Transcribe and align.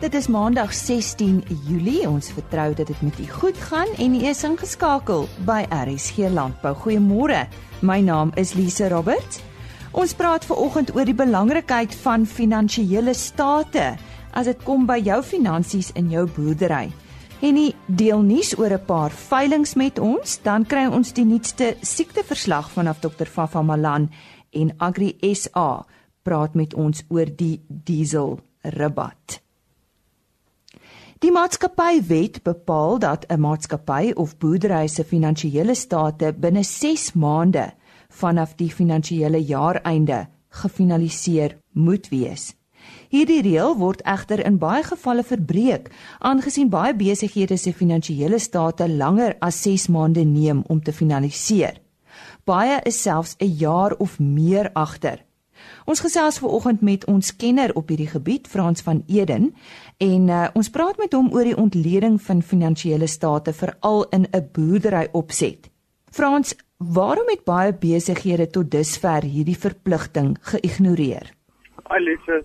Dit 0.00 0.14
is 0.14 0.30
Maandag 0.32 0.70
16 0.72 1.42
Julie. 1.68 2.08
Ons 2.08 2.30
vertrou 2.32 2.70
dat 2.74 2.86
dit 2.88 3.00
met 3.04 3.18
u 3.20 3.26
goed 3.28 3.56
gaan 3.68 3.88
en 3.98 4.14
u 4.14 4.22
is 4.24 4.38
ingeskakel 4.48 5.26
by 5.44 5.66
RSG 5.68 6.30
Landbou. 6.32 6.72
Goeiemôre. 6.72 7.42
My 7.84 7.98
naam 8.00 8.30
is 8.40 8.54
Lise 8.56 8.88
Roberts. 8.88 9.42
Ons 9.92 10.14
praat 10.16 10.46
ver 10.48 10.56
oggend 10.56 10.94
oor 10.96 11.04
die 11.04 11.14
belangrikheid 11.14 11.92
van 12.00 12.24
finansiële 12.24 13.12
state 13.12 13.90
as 14.32 14.48
dit 14.48 14.62
kom 14.64 14.86
by 14.88 14.96
jou 15.04 15.18
finansies 15.20 15.92
in 15.92 16.08
jou 16.08 16.24
boerdery. 16.32 16.88
En 17.44 17.54
nie 17.60 17.74
deel 17.84 18.24
nuus 18.24 18.54
oor 18.56 18.72
'n 18.72 18.84
paar 18.86 19.10
veilinge 19.10 19.76
met 19.76 19.98
ons, 19.98 20.40
dan 20.42 20.64
kry 20.64 20.86
ons 20.86 21.12
die 21.12 21.24
nuutste 21.24 21.76
siekteverslag 21.82 22.70
vanaf 22.70 23.00
Dr. 23.00 23.26
Fafa 23.26 23.62
Malan 23.62 24.08
en 24.50 24.72
Agri 24.78 25.18
SA 25.34 25.84
praat 26.22 26.54
met 26.54 26.74
ons 26.74 27.04
oor 27.08 27.26
die 27.36 27.60
diesel 27.68 28.40
rabat. 28.62 29.49
Die 31.20 31.28
maatskappywet 31.28 32.38
bepaal 32.42 32.98
dat 32.98 33.26
'n 33.28 33.40
maatskappy 33.40 34.12
of 34.14 34.38
boerdery 34.38 34.86
se 34.88 35.04
finansiële 35.04 35.74
state 35.74 36.32
binne 36.32 36.62
6 36.62 37.12
maande 37.12 37.74
vanaf 38.08 38.54
die 38.54 38.70
finansiële 38.70 39.44
jaareinde 39.44 40.28
gefinaliseer 40.48 41.58
moet 41.72 42.08
wees. 42.08 42.56
Hierdie 43.08 43.42
reël 43.42 43.76
word 43.76 44.00
egter 44.02 44.44
in 44.46 44.58
baie 44.58 44.82
gevalle 44.82 45.22
verbreek, 45.22 45.90
aangesien 46.18 46.68
baie 46.68 46.94
besighede 46.94 47.56
se 47.56 47.72
finansiële 47.72 48.38
state 48.38 48.88
langer 48.88 49.36
as 49.40 49.62
6 49.62 49.88
maande 49.88 50.24
neem 50.24 50.64
om 50.66 50.82
te 50.82 50.92
finaliseer. 50.92 51.80
Baie 52.44 52.80
is 52.84 53.02
selfs 53.02 53.36
'n 53.38 53.56
jaar 53.58 53.92
of 53.98 54.18
meer 54.18 54.70
agter. 54.72 55.29
Ons 55.84 56.00
gesels 56.00 56.38
ver 56.38 56.48
oggend 56.48 56.80
met 56.80 57.04
ons 57.04 57.36
kenner 57.36 57.72
op 57.74 57.88
hierdie 57.88 58.10
gebied, 58.10 58.48
Frans 58.48 58.82
van 58.82 59.02
Eden, 59.08 59.54
en 59.98 60.28
uh, 60.28 60.48
ons 60.54 60.70
praat 60.70 60.98
met 60.98 61.12
hom 61.12 61.32
oor 61.32 61.44
die 61.44 61.56
ontleding 61.56 62.20
van 62.22 62.42
finansiële 62.42 63.06
state 63.06 63.52
veral 63.52 64.06
in 64.10 64.26
'n 64.32 64.48
boerdery 64.52 65.08
opset. 65.12 65.70
Frans, 66.10 66.56
waarom 66.76 67.28
het 67.28 67.44
baie 67.44 67.72
besighede 67.72 68.46
tot 68.50 68.70
dusver 68.70 69.22
hierdie 69.22 69.58
verpligting 69.58 70.36
geïgnoreer? 70.40 71.30
Alise, 71.82 72.44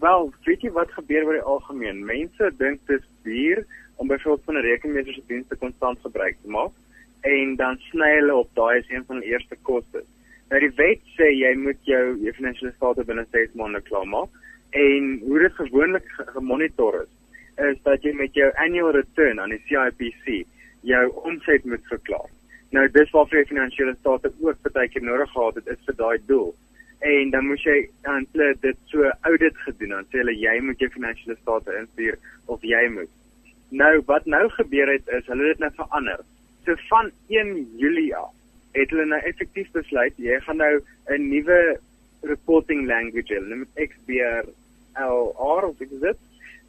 wel, 0.00 0.32
weet 0.44 0.62
jy 0.62 0.70
wat 0.70 0.90
gebeur 0.92 1.24
oor 1.24 1.38
die 1.38 1.48
algemeen? 1.54 2.04
Mense 2.04 2.50
dink 2.58 2.80
dit 2.86 3.00
is 3.00 3.08
duur 3.22 3.66
om 3.96 4.08
byvoorbeeld 4.08 4.44
van 4.44 4.56
'n 4.56 4.66
rekenmeester 4.68 5.14
se 5.14 5.22
dienste 5.26 5.56
konstant 5.56 5.98
gebruik 6.00 6.36
te 6.42 6.48
maak 6.48 6.72
en 7.20 7.56
dan 7.56 7.78
sny 7.88 8.10
hulle 8.18 8.34
op 8.34 8.50
daai 8.54 8.78
is 8.78 8.90
een 8.90 9.04
van 9.06 9.20
die 9.20 9.28
eerste 9.32 9.56
kostes. 9.62 10.06
Nou 10.50 10.60
die 10.62 10.74
wet 10.78 11.00
sê 11.16 11.26
jy 11.34 11.52
moet 11.58 11.78
jou 11.90 12.02
jou 12.22 12.32
finansiële 12.36 12.70
state 12.76 13.04
binne 13.08 13.24
6 13.34 13.54
maande 13.58 13.80
klaarmaak 13.88 14.30
en 14.78 15.08
hoe 15.24 15.40
dit 15.42 15.56
gewoonlik 15.58 16.06
gemonitor 16.34 17.00
is 17.02 17.12
is 17.70 17.78
dat 17.88 18.04
jy 18.04 18.12
met 18.12 18.36
jou 18.36 18.50
annual 18.62 18.92
return 18.94 19.40
aan 19.40 19.54
die 19.54 19.62
CIPC 19.66 20.44
jou 20.86 21.02
omset 21.24 21.64
moet 21.64 21.82
verklaar. 21.90 22.28
Nou 22.76 22.84
dis 22.92 23.10
waarvoor 23.14 23.40
jy 23.40 23.48
finansiële 23.48 23.96
state 23.98 24.30
ook 24.44 24.70
baie 24.76 24.92
keer 24.92 25.02
nodig 25.08 25.32
gehad 25.32 25.58
het 25.58 25.72
is 25.74 25.82
vir 25.88 25.98
daai 25.98 26.18
doel. 26.28 26.54
En 27.00 27.30
dan 27.34 27.46
moet 27.48 27.66
jy 27.66 27.76
dan 28.06 28.26
dit 28.36 28.78
so 28.92 29.10
audit 29.30 29.58
gedoen 29.64 29.96
dan 29.96 30.08
sê 30.10 30.22
hulle 30.22 30.36
jy 30.36 30.56
moet 30.68 30.84
jou 30.84 30.90
finansiële 30.94 31.38
state 31.40 31.78
instuur 31.80 32.18
of 32.46 32.62
jy 32.62 32.86
moet. 32.94 33.10
Nou 33.70 33.94
wat 34.06 34.30
nou 34.30 34.44
gebeur 34.60 34.94
het 34.94 35.14
is 35.18 35.26
hulle 35.26 35.48
het 35.48 35.56
dit 35.56 35.66
nou 35.66 35.74
verander. 35.80 36.22
So 36.68 36.78
van 36.92 37.10
1 37.34 37.56
Julie 37.82 38.12
af 38.14 38.36
het 38.76 38.92
hulle 38.92 39.06
nou 39.08 39.20
effektief 39.24 39.70
besluit 39.74 40.16
jy 40.20 40.38
gaan 40.44 40.60
nou 40.62 40.74
'n 41.16 41.28
nuwe 41.28 41.78
reporting 42.22 42.86
language 42.86 43.34
hê, 43.34 43.56
met 43.56 43.68
XBRL 43.74 44.52
of 45.68 45.80
is 45.80 46.00
dit? 46.00 46.16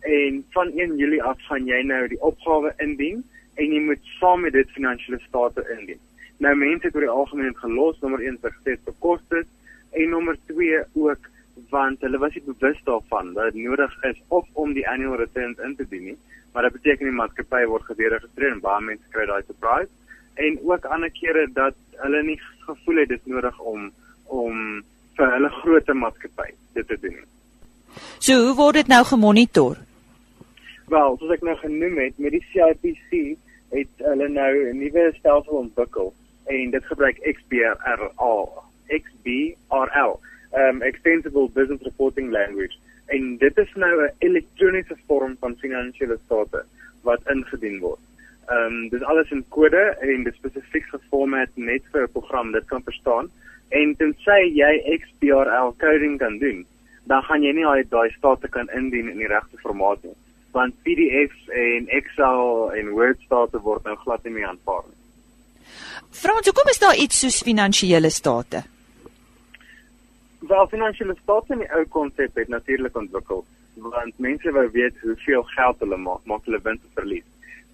En 0.02 0.45
van 0.49 0.72
1 0.75 0.97
Julie 0.97 1.23
af 1.23 1.41
gaan 1.49 1.66
jy 1.66 1.81
nou 1.81 2.08
die 2.08 2.22
opgawe 2.22 2.73
indien 2.77 3.23
en 3.55 3.73
jy 3.73 3.80
moet 3.80 4.04
saam 4.20 4.42
met 4.42 4.54
dit 4.54 4.70
finansiële 4.71 5.20
state 5.20 5.65
indien. 5.80 5.99
Nou 6.37 6.55
mense 6.55 6.86
het 6.86 6.95
oor 6.95 7.08
die 7.08 7.15
algemeen 7.20 7.55
gelos 7.58 7.99
nommer 8.02 8.21
1 8.21 8.37
vir 8.42 8.53
vir 8.65 8.93
kostes 8.99 9.48
en 9.92 10.09
nommer 10.09 10.37
2 10.45 10.83
ook 10.93 11.30
want 11.70 12.02
hulle 12.05 12.17
was 12.17 12.33
nie 12.33 12.43
bewus 12.45 12.82
daarvan 12.86 13.33
dat 13.33 13.53
dit 13.53 13.64
nodig 13.64 14.03
is 14.03 14.20
of 14.27 14.45
om 14.53 14.73
die 14.73 14.87
annual 14.89 15.17
returns 15.17 15.58
in 15.58 15.76
te 15.76 15.87
dien 15.89 16.03
nie, 16.03 16.17
maar 16.53 16.64
dit 16.64 16.73
beteken 16.73 17.09
die 17.09 17.15
maatskappy 17.20 17.64
word 17.65 17.87
geregistreer 17.89 18.52
en 18.52 18.61
baie 18.61 18.83
mense 18.92 19.09
kry 19.15 19.26
daai 19.26 19.42
surprise 19.48 19.89
en 20.37 20.59
ook 20.64 20.86
ander 20.86 21.11
kere 21.11 21.48
dat 21.53 21.75
hulle 22.03 22.23
nie 22.23 22.39
gevoel 22.67 23.02
het 23.03 23.09
dit 23.09 23.25
nodig 23.25 23.59
om 23.59 23.92
om 24.25 24.83
vir 25.17 25.33
hulle 25.33 25.49
groot 25.49 25.93
maatskappy 25.93 26.49
dit 26.77 26.87
te 26.87 26.98
doen. 27.02 27.20
So 28.20 28.33
hoe 28.45 28.55
word 28.55 28.76
dit 28.81 28.87
nou 28.92 29.03
gemonitor? 29.05 29.77
Wel, 30.87 31.17
soos 31.20 31.33
ek 31.36 31.43
nou 31.43 31.55
genoem 31.59 31.97
het, 31.99 32.17
met 32.21 32.36
die 32.36 32.45
CIPC 32.52 33.37
het 33.76 34.05
hulle 34.09 34.27
nou 34.31 34.52
'n 34.70 34.77
nuwe 34.80 35.11
stelsel 35.17 35.64
ontwikkel 35.64 36.14
en 36.45 36.71
dit 36.71 36.86
gebruik 36.86 37.17
XBRL, 37.36 38.43
XBRL, 38.87 40.20
um 40.55 40.81
extensible 40.81 41.49
business 41.53 41.83
reporting 41.83 42.31
language. 42.31 42.77
En 43.08 43.37
dit 43.37 43.58
is 43.58 43.71
nou 43.76 43.93
'n 44.03 44.11
elektroniese 44.20 44.97
vorm 45.08 45.36
van 45.39 45.58
finansiële 45.58 46.20
state 46.26 46.65
wat 47.02 47.21
ingedien 47.27 47.80
word. 47.80 47.99
Ehm 48.47 48.65
um, 48.65 48.89
dis 48.89 49.03
alles 49.03 49.31
in 49.31 49.43
kode 49.49 49.83
en 49.99 50.23
dit 50.23 50.35
spesifiek 50.35 50.85
geformat 50.93 51.49
net 51.55 51.83
vir 51.91 52.03
'n 52.03 52.11
program 52.11 52.52
dit 52.52 52.65
kan 52.65 52.83
verstaan. 52.83 53.30
En 53.69 53.95
tensy 53.95 54.39
jy 54.55 54.99
XBRL 55.02 55.73
coding 55.77 56.17
kan 56.19 56.37
doen, 56.39 56.65
dan 57.03 57.23
gaan 57.23 57.43
jy 57.43 57.52
nie 57.52 57.65
al 57.65 57.83
daai 57.89 58.09
state 58.11 58.47
kan 58.47 58.69
indien 58.69 59.09
in 59.09 59.17
die 59.17 59.27
regte 59.27 59.58
formaat 59.58 60.03
nie, 60.03 60.15
want 60.52 60.75
PDFs 60.83 61.49
en 61.49 61.87
Excel 61.87 62.71
en 62.71 62.89
Word 62.89 63.19
state 63.25 63.59
word 63.59 63.83
nou 63.83 63.95
glad 63.95 64.23
nie 64.23 64.33
meer 64.33 64.47
aanvaar 64.47 64.87
nie. 64.87 64.95
Frans, 66.11 66.47
hoekom 66.47 66.69
is 66.69 66.79
daar 66.79 66.95
iets 66.95 67.19
soos 67.19 67.41
finansiële 67.43 68.09
state? 68.09 68.64
Wel, 70.39 70.67
finansiële 70.67 71.15
state 71.23 71.53
in 71.53 71.59
die 71.59 71.71
ou 71.75 71.85
konsep 71.85 72.35
het 72.35 72.47
natuurlik 72.47 72.95
ontwikkel 72.95 73.45
want 73.77 74.19
mense 74.19 74.52
wou 74.52 74.69
weet 74.71 74.95
hoeveel 75.02 75.43
geld 75.43 75.79
hulle 75.79 75.97
maak, 75.97 76.23
maak 76.25 76.45
hulle 76.45 76.59
wins 76.64 76.81
of 76.85 76.93
verlies. 76.93 77.25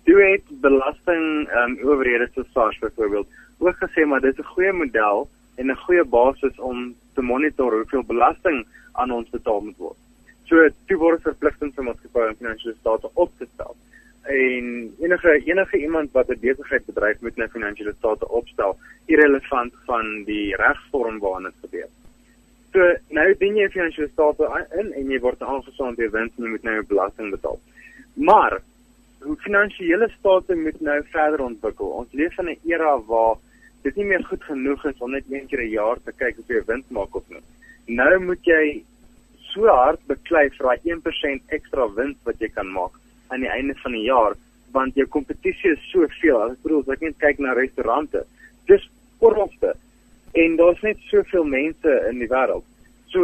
Toe 0.04 0.20
het 0.22 0.44
belasting 0.62 1.48
ehm 1.50 1.72
um, 1.72 1.90
owerhede 1.90 2.30
soos 2.34 2.52
SARS 2.52 2.80
byvoorbeeld 2.80 3.28
ook 3.58 3.78
gesê 3.84 4.06
maar 4.06 4.22
dit 4.22 4.34
is 4.34 4.46
'n 4.46 4.54
goeie 4.56 4.74
model 4.74 5.30
en 5.56 5.72
'n 5.72 5.84
goeie 5.86 6.04
basis 6.04 6.60
om 6.60 6.96
te 7.14 7.22
monitor 7.22 7.74
hoeveel 7.74 8.04
belasting 8.04 8.66
aan 8.92 9.12
ons 9.12 9.30
betaal 9.30 9.62
moet 9.62 9.78
word. 9.78 10.00
So 10.44 10.68
toe 10.88 10.98
word 10.98 11.22
verpligting 11.22 11.74
vir 11.76 11.84
maatskappye 11.84 12.28
en 12.28 12.36
finansiële 12.36 12.76
state 12.80 13.10
op 13.14 13.32
te 13.38 13.48
stel. 13.54 13.76
En 14.24 14.68
enige 15.00 15.32
enige 15.46 15.78
iemand 15.78 16.12
wat 16.12 16.30
'n 16.30 16.40
besigheid 16.40 16.86
bedryf 16.86 17.22
moet 17.22 17.36
nou 17.36 17.50
finansiële 17.50 17.94
state 17.98 18.30
opstel, 18.30 18.78
irrelevant 19.06 19.74
van 19.86 20.24
die 20.24 20.56
regsvorm 20.56 21.20
waarna 21.20 21.50
dit 21.50 21.58
gebeur. 21.62 21.90
So 22.74 22.96
nou 23.10 23.36
dien 23.38 23.56
jy 23.56 23.70
finansiële 23.70 24.10
state 24.10 24.68
in 24.80 24.94
en 24.94 25.10
jy 25.10 25.20
word 25.20 25.42
aangesaan 25.42 25.96
deur 25.96 26.12
wins 26.12 26.32
en 26.38 26.44
jy 26.44 26.50
moet 26.50 26.64
nou 26.64 26.84
belasting 26.84 27.32
betaal. 27.32 27.60
Maar 28.14 28.62
hoe 29.24 29.36
finansiële 29.46 30.10
state 30.20 30.56
moet 30.56 30.80
nou 30.82 31.00
verder 31.12 31.44
ontwikkel. 31.46 31.92
Ons 32.02 32.12
leef 32.12 32.38
in 32.40 32.50
'n 32.50 32.60
era 32.70 32.98
waar 33.08 33.36
dit 33.84 33.96
nie 33.96 34.06
meer 34.06 34.24
goed 34.24 34.44
genoeg 34.44 34.86
is 34.86 35.00
om 35.00 35.12
net 35.12 35.24
een 35.30 35.48
keer 35.48 35.62
'n 35.62 35.70
jaar 35.70 35.98
te 36.06 36.12
kyk 36.12 36.40
of 36.40 36.48
jy 36.48 36.62
wind 36.66 36.90
maak 36.92 37.16
of 37.16 37.24
nie. 37.30 37.44
Nou 37.86 38.20
moet 38.20 38.44
jy 38.46 38.84
so 39.54 39.68
hard 39.68 40.00
beklei 40.08 40.50
vir 40.50 40.66
daai 40.68 40.80
1% 40.92 41.42
ekstra 41.48 41.88
wins 41.96 42.18
wat 42.24 42.40
jy 42.40 42.50
kan 42.50 42.72
maak 42.72 42.92
aan 43.30 43.42
die 43.42 43.50
einde 43.50 43.76
van 43.84 43.92
die 43.92 44.08
jaar 44.08 44.36
want 44.72 44.96
jou 44.96 45.06
kompetisie 45.06 45.72
is 45.72 45.92
soveel. 45.92 46.52
Ek 46.52 46.64
bedoel, 46.64 46.82
as 46.82 46.96
ek 46.96 47.02
net 47.02 47.18
kyk 47.22 47.40
na 47.40 47.54
restaurante, 47.54 48.24
dis 48.68 48.90
oralste 49.20 49.76
en 50.34 50.56
daar's 50.58 50.82
net 50.82 50.98
soveel 51.12 51.46
mense 51.46 51.92
in 52.10 52.20
die 52.20 52.30
wêreld. 52.32 52.66
So 53.14 53.22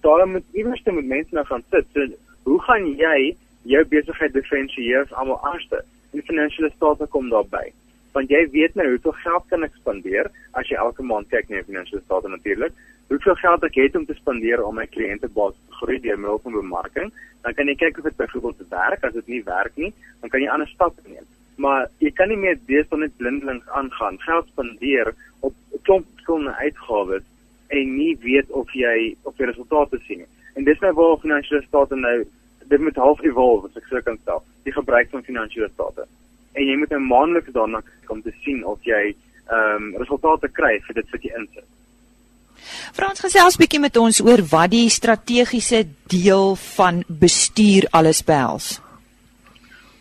daar 0.00 0.26
moet 0.28 0.44
iewers 0.56 0.84
moet 0.86 1.04
mense 1.04 1.34
nou 1.34 1.44
gaan 1.44 1.64
sit. 1.70 1.86
So 1.92 2.06
hoe 2.44 2.60
gaan 2.62 2.86
jy 2.96 3.36
jou 3.68 3.84
besigheid 3.84 4.32
diferensieer 4.32 5.04
as 5.04 5.12
almal 5.12 5.40
anderste. 5.46 5.82
Die 6.12 6.22
finansiële 6.26 6.70
state 6.76 7.06
kom 7.06 7.28
daarbey. 7.30 7.72
Want 8.12 8.30
jy 8.30 8.42
weet 8.50 8.74
nou 8.74 8.86
hoeveel 8.88 9.16
geld 9.22 9.44
kan 9.50 9.66
ek 9.66 9.76
spandeer 9.78 10.30
as 10.58 10.68
jy 10.68 10.78
elke 10.82 11.04
maand 11.06 11.28
kyk 11.30 11.48
na 11.48 11.60
jou 11.60 11.66
finansiële 11.68 12.02
state 12.04 12.28
natuurlik. 12.28 12.72
Hoeveel 13.10 13.36
geld 13.42 13.66
ek 13.66 13.78
het 13.78 13.98
om 13.98 14.06
te 14.06 14.16
spandeer 14.18 14.62
om 14.64 14.78
my 14.78 14.86
kliëntebasis 14.86 15.58
te 15.66 15.78
groei 15.80 15.98
deur 16.02 16.18
middel 16.18 16.40
van 16.44 16.58
bemarking? 16.58 17.12
Dan 17.44 17.54
kan 17.54 17.70
jy 17.70 17.76
kyk 17.78 17.98
of 17.98 18.08
dit 18.08 18.16
byvoorbeeld 18.16 18.68
werk. 18.70 19.04
As 19.04 19.14
dit 19.14 19.26
nie 19.26 19.42
werk 19.46 19.76
nie, 19.76 19.92
dan 20.20 20.32
kan 20.32 20.42
jy 20.42 20.50
ander 20.50 20.70
stappe 20.70 21.06
neem. 21.06 21.26
Maar 21.60 21.88
jy 22.00 22.10
kan 22.16 22.30
nie 22.32 22.38
meer 22.40 22.58
deesdae 22.66 23.02
net 23.02 23.16
blindelings 23.18 23.68
aangaan, 23.76 24.18
geld 24.24 24.46
spandeer 24.48 25.12
op 25.40 25.52
'n 25.52 25.82
klomp 25.84 26.06
verskillende 26.14 26.54
uitgawes 26.56 27.26
en 27.68 27.96
nie 27.96 28.16
weet 28.20 28.50
of 28.50 28.70
jy 28.72 29.14
of 29.22 29.38
jy 29.38 29.46
resultate 29.46 29.98
sien 30.06 30.18
nie. 30.18 30.30
En 30.54 30.64
dis 30.64 30.78
nou 30.80 30.92
waar 30.92 31.18
finansiële 31.22 31.62
state 31.62 31.96
nou 31.96 32.24
dit 32.70 32.80
moet 32.86 33.02
half 33.04 33.22
evolve 33.26 33.68
as 33.70 33.82
ek 33.82 33.90
sou 33.90 34.02
kan 34.06 34.18
stel 34.22 34.44
die 34.68 34.76
gebruik 34.76 35.10
van 35.10 35.26
finansiële 35.26 35.68
state 35.74 36.06
en 36.54 36.64
jy 36.66 36.76
moet 36.76 36.92
'n 36.92 37.10
maandeliks 37.12 37.56
daarna 37.58 37.80
kyk 37.90 38.14
om 38.16 38.22
te 38.22 38.32
sien 38.44 38.64
of 38.64 38.78
jy 38.92 39.02
ehm 39.50 39.76
um, 39.76 39.96
resultate 40.02 40.48
kry 40.48 40.78
vir 40.86 40.94
dit 41.02 41.12
wat 41.12 41.22
jy 41.28 41.32
insit 41.42 41.68
Frans 42.92 43.22
gesels 43.24 43.56
bietjie 43.60 43.80
met 43.80 43.96
ons 43.96 44.20
oor 44.20 44.42
wat 44.52 44.70
die 44.74 44.88
strategiese 44.92 45.84
deel 46.12 46.54
van 46.76 47.02
bestuur 47.08 47.86
alles 47.96 48.22
behels. 48.26 48.80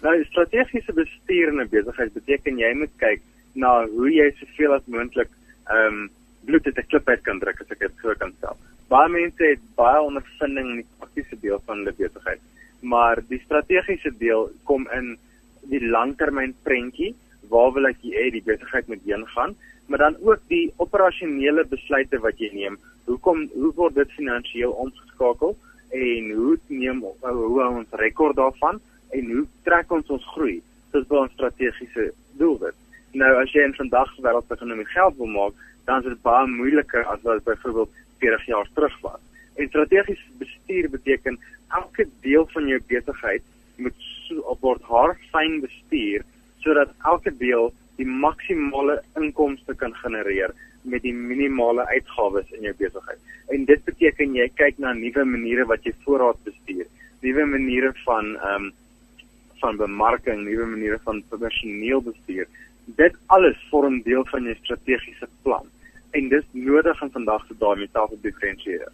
Nou, 0.03 0.15
strategiese 0.31 0.93
bestuur 0.95 1.51
in 1.53 1.61
'n 1.61 1.69
besigheid 1.69 2.13
beteken 2.13 2.59
jy 2.59 2.73
moet 2.73 2.93
kyk 2.97 3.21
na 3.53 3.85
hoe 3.85 4.11
jy 4.11 4.31
soveel 4.39 4.73
as 4.73 4.85
moontlik 4.85 5.29
ehm 5.69 5.87
um, 5.87 6.09
bloed 6.45 6.65
uit 6.65 6.77
'n 6.77 6.87
klip 6.87 7.09
uit 7.09 7.23
kan 7.23 7.39
druk 7.39 7.61
as 7.61 7.71
ek 7.71 7.79
dit 7.79 7.95
so 8.01 8.13
kan 8.15 8.33
stel. 8.37 8.57
Baie 8.87 9.09
mense 9.09 9.43
het 9.43 9.59
baie 9.75 10.01
ondervinding 10.01 10.69
in 10.69 10.75
die 10.81 10.91
praktiese 10.99 11.37
deel 11.41 11.61
van 11.65 11.83
die 11.83 11.93
besigheid, 11.93 12.38
maar 12.93 13.21
die 13.29 13.41
strategiese 13.45 14.11
deel 14.17 14.49
kom 14.69 14.87
in 14.95 15.15
die 15.71 15.81
langtermyn 15.85 16.55
prentjie, 16.65 17.13
waar 17.49 17.73
wil 17.75 17.89
ek 17.89 18.01
hê 18.05 18.29
die 18.33 18.45
besigheid 18.45 18.87
moet 18.89 19.05
heen 19.05 19.25
gaan? 19.35 19.55
maar 19.89 19.97
dan 19.97 20.15
ook 20.21 20.39
die 20.47 20.73
operasionele 20.75 21.65
besluite 21.65 22.19
wat 22.21 22.37
jy 22.37 22.49
neem. 22.53 22.77
Hoekom 23.09 23.47
hoe 23.53 23.71
word 23.75 23.95
dit 23.97 24.11
finansiëel 24.13 24.75
omgeskakel 24.83 25.55
en 25.97 26.27
hoe 26.37 26.57
neem 26.67 26.99
hoe 27.01 27.61
hou 27.61 27.71
ons 27.79 27.95
rekord 28.01 28.37
daarvan 28.37 28.77
en 29.17 29.31
hoe 29.33 29.45
trek 29.65 29.89
ons 29.91 30.11
ons 30.13 30.27
groei 30.35 30.59
tot 30.93 31.07
by 31.09 31.23
ons 31.23 31.33
strategiese 31.33 32.11
doelwit. 32.37 32.77
Nou 33.17 33.31
as 33.41 33.49
jy 33.55 33.65
in 33.65 33.73
vandag 33.79 34.13
se 34.13 34.21
wêreld 34.21 34.53
om 34.61 34.85
geld 34.93 35.17
wil 35.17 35.33
maak, 35.33 35.65
dan 35.89 36.03
is 36.03 36.11
dit 36.13 36.21
baie 36.21 36.45
moeiliker 36.47 37.09
as 37.09 37.25
wat 37.25 37.43
byvoorbeeld 37.49 37.97
40 38.21 38.45
jaar 38.45 38.69
terug 38.75 39.01
was. 39.01 39.21
En 39.59 39.67
strategiese 39.67 40.37
bestuur 40.39 40.89
beteken 40.89 41.39
elke 41.75 42.07
deel 42.23 42.47
van 42.53 42.67
jou 42.71 42.79
besigheid 42.87 43.43
moet 43.75 43.95
so 44.27 44.57
word 44.63 44.83
haar 44.87 45.15
fyn 45.33 45.59
bestuur 45.63 46.23
sodat 46.63 46.91
elke 47.11 47.31
deel 47.41 47.71
die 47.99 48.07
maksimale 48.07 48.99
inkomste 49.19 49.75
kan 49.81 49.95
genereer 49.99 50.53
met 50.83 51.03
die 51.03 51.13
minimale 51.13 51.83
uitgawes 51.91 52.51
in 52.55 52.67
jou 52.67 52.73
besigheid. 52.79 53.19
En 53.51 53.65
dit 53.67 53.83
beteken 53.87 54.37
jy 54.37 54.47
kyk 54.61 54.79
na 54.79 54.93
nuwe 54.95 55.25
maniere 55.27 55.65
wat 55.67 55.83
jy 55.87 55.93
voorraad 56.05 56.39
bestuur, 56.47 56.87
nuwe 57.25 57.47
maniere 57.55 57.91
van 58.05 58.35
ehm 58.37 58.69
um, 58.69 58.71
van 59.59 59.75
bemarking, 59.75 60.45
nuwe 60.47 60.65
maniere 60.71 61.01
van 61.03 61.17
personeel 61.29 61.99
bestuur. 62.01 62.45
Dit 62.95 63.17
alles 63.35 63.57
vorm 63.67 63.97
deel 64.05 64.23
van 64.31 64.47
jou 64.47 64.55
strategiese 64.61 65.27
plan. 65.43 65.67
En 66.15 66.29
dis 66.31 66.45
nodig 66.55 67.01
in 67.03 67.11
vandag 67.11 67.43
se 67.47 67.57
dae 67.59 67.75
met 67.75 67.91
tafel 67.91 68.21
diferensieer. 68.23 68.87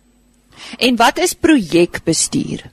En 0.77 0.95
wat 0.95 1.17
is 1.17 1.33
projekbestuur? 1.33 2.65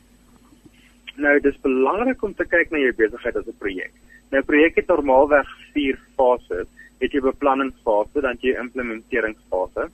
Nou, 1.17 1.40
dis 1.40 1.61
belangrik 1.62 2.23
om 2.23 2.34
te 2.34 2.44
kyk 2.44 2.70
na 2.70 2.79
jou 2.79 2.93
besigheid 2.96 3.37
as 3.37 3.46
'n 3.46 3.58
projek. 3.58 3.93
Nou 4.31 4.43
projek 4.43 4.76
het 4.76 4.88
normaalweg 4.88 5.49
4 5.73 5.99
fases. 6.17 6.67
Het 7.00 7.12
jy 7.12 7.20
beplanningsfase, 7.20 8.20
dan 8.20 8.37
jy 8.40 8.56
implementeringsfase. 8.58 9.90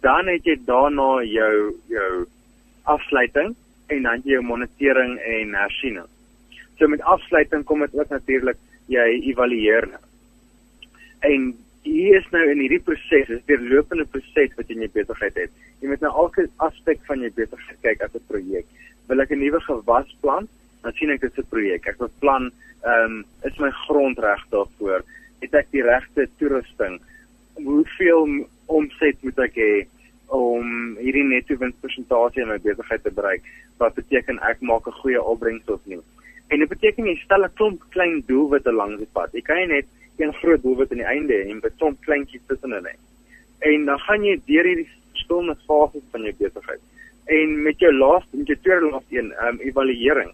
Dan 0.00 0.26
het 0.26 0.44
jy 0.44 0.56
daarna 0.64 1.22
jou 1.22 1.74
jou 1.88 2.26
afsluiting 2.82 3.54
en 3.86 4.02
dan 4.02 4.22
jou 4.24 4.42
monitering 4.42 5.18
en 5.18 5.54
hersiening. 5.54 6.06
So 6.78 6.88
met 6.88 7.02
afsluiting 7.02 7.64
kom 7.64 7.80
dit 7.80 7.94
ook 7.94 8.08
natuurlik 8.08 8.56
jy 8.86 9.06
evalueer. 9.30 9.88
En 11.20 11.54
hier 11.86 12.18
is 12.18 12.26
nou 12.34 12.42
in 12.50 12.60
hierdie 12.64 12.82
proses, 12.82 13.28
is 13.30 13.40
'n 13.40 13.46
deurlopende 13.46 14.06
proses 14.10 14.54
wat 14.58 14.68
jy 14.68 14.74
in 14.74 14.84
jou 14.86 14.92
besigheid 14.98 15.36
het. 15.42 15.50
Jy 15.80 15.88
moet 15.88 16.00
nou 16.00 16.12
elke 16.22 16.48
aspek 16.66 17.00
van 17.06 17.20
jou 17.20 17.30
besigheid 17.30 17.80
kyk 17.82 18.02
as 18.02 18.14
'n 18.14 18.26
projek. 18.28 18.66
Wil 19.08 19.20
ek 19.20 19.30
'n 19.30 19.38
nuwe 19.38 19.60
gewas 19.60 20.16
plant? 20.20 20.50
Dan 20.82 20.92
sien 20.92 21.10
ek 21.10 21.20
dit 21.20 21.32
is 21.32 21.38
'n 21.38 21.50
projek. 21.50 21.86
Ek 21.86 21.98
beplan 21.98 22.50
ehm 22.82 23.04
um, 23.04 23.24
is 23.44 23.58
my 23.58 23.70
grondreg 23.70 24.42
daarvoor? 24.50 25.02
Het 25.40 25.54
ek 25.54 25.68
die 25.70 25.82
regte 25.82 26.28
toerusting? 26.38 27.00
Hoeveel 27.54 28.46
omset 28.66 29.16
moet 29.22 29.38
ek 29.38 29.54
hê 29.54 29.86
om 30.28 30.96
hierdie 30.98 31.24
netto 31.24 31.56
winspersentasie 31.56 32.42
in 32.42 32.48
my 32.48 32.58
besigheid 32.58 33.02
te 33.02 33.10
bereik? 33.10 33.42
Wat 33.78 33.94
beteken 33.94 34.38
ek 34.42 34.60
maak 34.60 34.86
'n 34.86 35.00
goeie 35.02 35.22
opbrengs 35.22 35.68
of 35.68 35.80
nie? 35.84 36.00
En 36.48 36.58
dit 36.58 36.68
beteken 36.68 37.06
jy 37.06 37.16
stel 37.16 37.44
'n 37.44 37.54
klomp 37.54 37.82
klein 37.90 38.22
doelwitte 38.26 38.72
langs 38.72 38.98
die 38.98 39.12
pad. 39.12 39.32
Jy 39.32 39.42
kan 39.42 39.56
nie 39.56 39.66
net 39.66 39.86
een 40.20 40.34
groot 40.34 40.62
doelwit 40.62 40.90
aan 40.90 41.02
die 41.02 41.12
einde 41.14 41.34
en 41.42 41.56
'n 41.56 41.76
klomp 41.78 42.00
kleintjies 42.00 42.46
tussenin 42.46 42.88
hê. 42.90 42.94
En 43.58 43.84
dan 43.84 43.98
gaan 43.98 44.24
jy 44.24 44.40
deur 44.46 44.64
hierdie 44.64 44.88
verskillende 45.10 45.56
fases 45.66 46.02
van 46.10 46.22
jou 46.22 46.34
besigheid. 46.38 46.80
En 47.26 47.62
met 47.62 47.78
jou 47.78 47.92
laaste, 47.92 48.36
met 48.36 48.46
jou 48.46 48.58
tweede 48.62 48.90
laaste 48.90 49.18
een, 49.18 49.32
ehm 49.32 49.54
um, 49.54 49.60
evaluering 49.60 50.32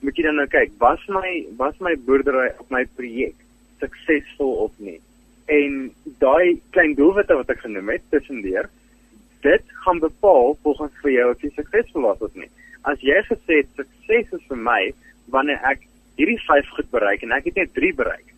moet 0.00 0.18
jy 0.18 0.26
dan 0.26 0.36
nou 0.40 0.46
kyk, 0.50 0.72
was 0.82 1.02
my 1.08 1.30
was 1.56 1.76
my 1.80 1.94
boerdery 2.06 2.50
op 2.60 2.70
my 2.70 2.84
projek 2.98 3.36
suksesvol 3.80 4.52
of 4.66 4.72
nie? 4.78 5.00
En 5.52 5.90
daai 6.22 6.60
klein 6.74 6.94
doelwitte 6.98 7.36
wat 7.38 7.50
ek 7.50 7.64
genoem 7.64 7.94
het 7.94 8.04
tussendeur, 8.12 8.68
dit 9.46 9.74
gaan 9.84 10.02
bepaal 10.02 10.56
volgens 10.62 11.02
vir 11.02 11.12
jou 11.16 11.26
of 11.32 11.42
jy 11.44 11.52
suksesvol 11.54 12.08
was 12.10 12.22
of 12.28 12.38
nie. 12.38 12.50
As 12.84 13.02
jy 13.02 13.18
gesê 13.28 13.62
het 13.62 13.72
sukses 13.78 14.38
is 14.38 14.48
vir 14.50 14.62
my 14.68 14.80
wanneer 15.32 15.62
ek 15.66 15.86
hierdie 16.20 16.38
5 16.46 16.72
goed 16.76 16.90
bereik 16.92 17.24
en 17.26 17.34
ek 17.36 17.50
het 17.50 17.60
net 17.62 17.74
3 17.76 17.92
bereik, 17.98 18.35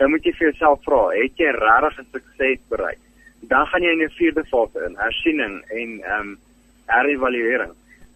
dan 0.00 0.10
moet 0.10 0.24
jy 0.24 0.32
vir 0.38 0.48
jouself 0.48 0.80
vra, 0.88 1.02
het 1.12 1.36
jy 1.36 1.50
regtig 1.52 1.98
'n 2.00 2.06
sukses 2.12 2.62
bereik? 2.72 3.00
Dan 3.52 3.66
gaan 3.66 3.82
jy 3.82 3.92
in 3.92 4.04
'n 4.04 4.16
vierde 4.16 4.44
fase 4.52 4.86
in, 4.86 4.96
hersiening 4.96 5.60
en 5.68 5.90
ehm 6.00 6.20
um, 6.20 6.38
herevaluering. 6.86 7.74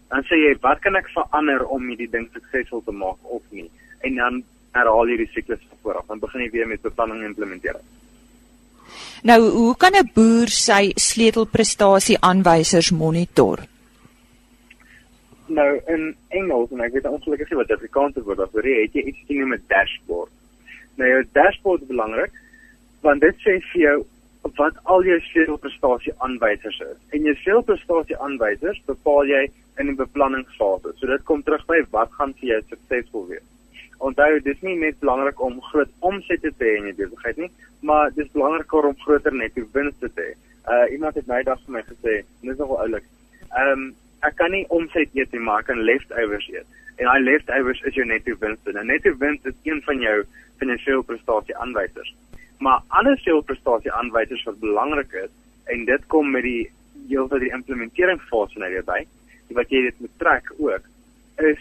Dan 0.09 0.23
sê 0.25 0.37
jy 0.41 0.57
wat 0.61 0.81
kan 0.81 0.97
ek 0.97 1.13
verander 1.13 1.67
om 1.67 1.89
hierdie 1.89 2.11
ding 2.11 2.29
suksesvol 2.33 2.83
te 2.85 2.93
maak 2.93 3.21
of 3.23 3.43
nie? 3.51 3.71
En 4.01 4.15
dan 4.15 4.43
herhaal 4.73 5.09
jy 5.09 5.17
die 5.17 5.33
siklus 5.35 5.61
van 5.69 5.79
voor 5.83 5.95
af. 5.95 6.07
Dan 6.07 6.19
begin 6.19 6.41
jy 6.41 6.51
weer 6.51 6.69
met 6.69 6.83
beplanning 6.83 7.23
implementeer 7.25 7.77
nou 9.25 9.41
hoe 9.49 9.75
kan 9.77 9.95
'n 9.97 10.11
boer 10.15 10.49
sy 10.49 10.93
sleutelprestasie 10.95 12.19
aanwysers 12.21 12.91
monitor? 12.91 13.59
Nou 15.47 15.81
in 15.87 16.17
Engels 16.29 16.71
en 16.71 16.81
ek 16.81 16.93
weet 16.93 17.07
ongelukkig 17.07 17.51
nie 17.51 17.57
wat 17.63 17.71
Afrikaans 17.71 18.17
word 18.25 18.39
daarvoor 18.39 18.63
het 18.63 18.93
jy 18.93 19.03
iets 19.03 19.23
genoem 19.27 19.55
'n 19.55 19.65
dashboard 19.69 20.31
nou 21.01 21.09
jou 21.09 21.23
dashboard 21.37 21.83
is 21.83 21.93
belangrik 21.93 22.41
want 23.05 23.21
dit 23.21 23.41
sê 23.45 23.59
vir 23.73 23.81
jou 23.87 23.97
wat 24.59 24.77
al 24.93 25.05
jou 25.09 25.17
sleutelprestasie 25.31 26.15
aanwysers 26.27 26.81
is 26.87 26.99
en 27.17 27.29
jou 27.29 27.37
sleutelprestasie 27.43 28.19
aanwysers 28.27 28.81
bepaal 28.89 29.29
jy 29.29 29.45
in 29.81 29.91
die 29.91 29.97
beplanningsfase. 29.99 30.93
So 30.99 31.11
dit 31.11 31.25
kom 31.29 31.43
terug 31.43 31.65
by 31.71 31.81
wat 31.95 32.13
gaan 32.19 32.35
vir 32.39 32.51
jou 32.53 32.61
suksesvol 32.71 33.27
wees. 33.33 33.45
Onthou, 34.05 34.39
dis 34.45 34.61
nie 34.67 34.75
net 34.79 34.99
belangrik 35.01 35.41
om 35.43 35.61
groot 35.71 35.91
omsette 36.05 36.51
te 36.59 36.67
hê 36.67 36.77
in 36.79 36.91
jou 36.91 36.97
besigheid 37.01 37.41
nie, 37.45 37.51
maar 37.89 38.13
dis 38.15 38.31
belangriker 38.35 38.91
om 38.91 38.97
groter 39.05 39.35
netto 39.35 39.65
wins 39.75 39.97
te 40.03 40.11
hê. 40.19 40.31
Uh 40.65 40.87
iemand 40.93 41.19
het 41.19 41.29
my 41.31 41.43
dag 41.47 41.61
vir 41.65 41.77
my 41.77 41.85
gesê, 41.89 42.17
dis 42.43 42.59
nogal 42.61 42.83
oulik. 42.87 43.07
Ehm 43.51 43.73
um, 43.73 43.85
ek 44.29 44.37
kan 44.41 44.53
nie 44.55 44.65
omset 44.73 45.13
eet 45.15 45.33
nie, 45.33 45.43
maar 45.45 45.65
ek 45.65 45.71
kan 45.73 45.83
leftovers 45.85 46.49
eet. 46.53 46.67
En 46.97 47.11
daai 47.11 47.23
leftovers 47.25 47.83
is 47.89 47.97
jou 47.99 48.07
netto 48.07 48.37
wins. 48.41 48.71
En 48.71 48.87
netto 48.87 49.13
wins 49.19 49.51
is 49.51 49.57
een 49.67 49.83
van 49.87 50.01
jou 50.01 50.23
finansiële 50.63 51.03
prestasie 51.03 51.57
aanwysers. 51.57 52.15
Maar 52.59 52.85
ander 52.89 53.19
seel 53.19 53.43
prestasie 53.43 53.93
aanwysers 53.93 54.45
wat 54.49 54.61
belangrik 54.63 55.13
is 55.25 55.33
en 55.73 55.85
dit 55.89 56.07
kom 56.13 56.31
met 56.31 56.45
die 56.47 56.71
heeltyd 57.09 57.47
die 57.47 57.53
implementeringsfase 57.57 58.61
nou 58.61 58.71
weer 58.73 58.87
by 58.87 59.03
wat 59.55 59.71
jy 59.71 59.85
dit 59.87 60.01
moet 60.03 60.15
trek 60.19 60.49
ook 60.57 60.87
is 61.51 61.61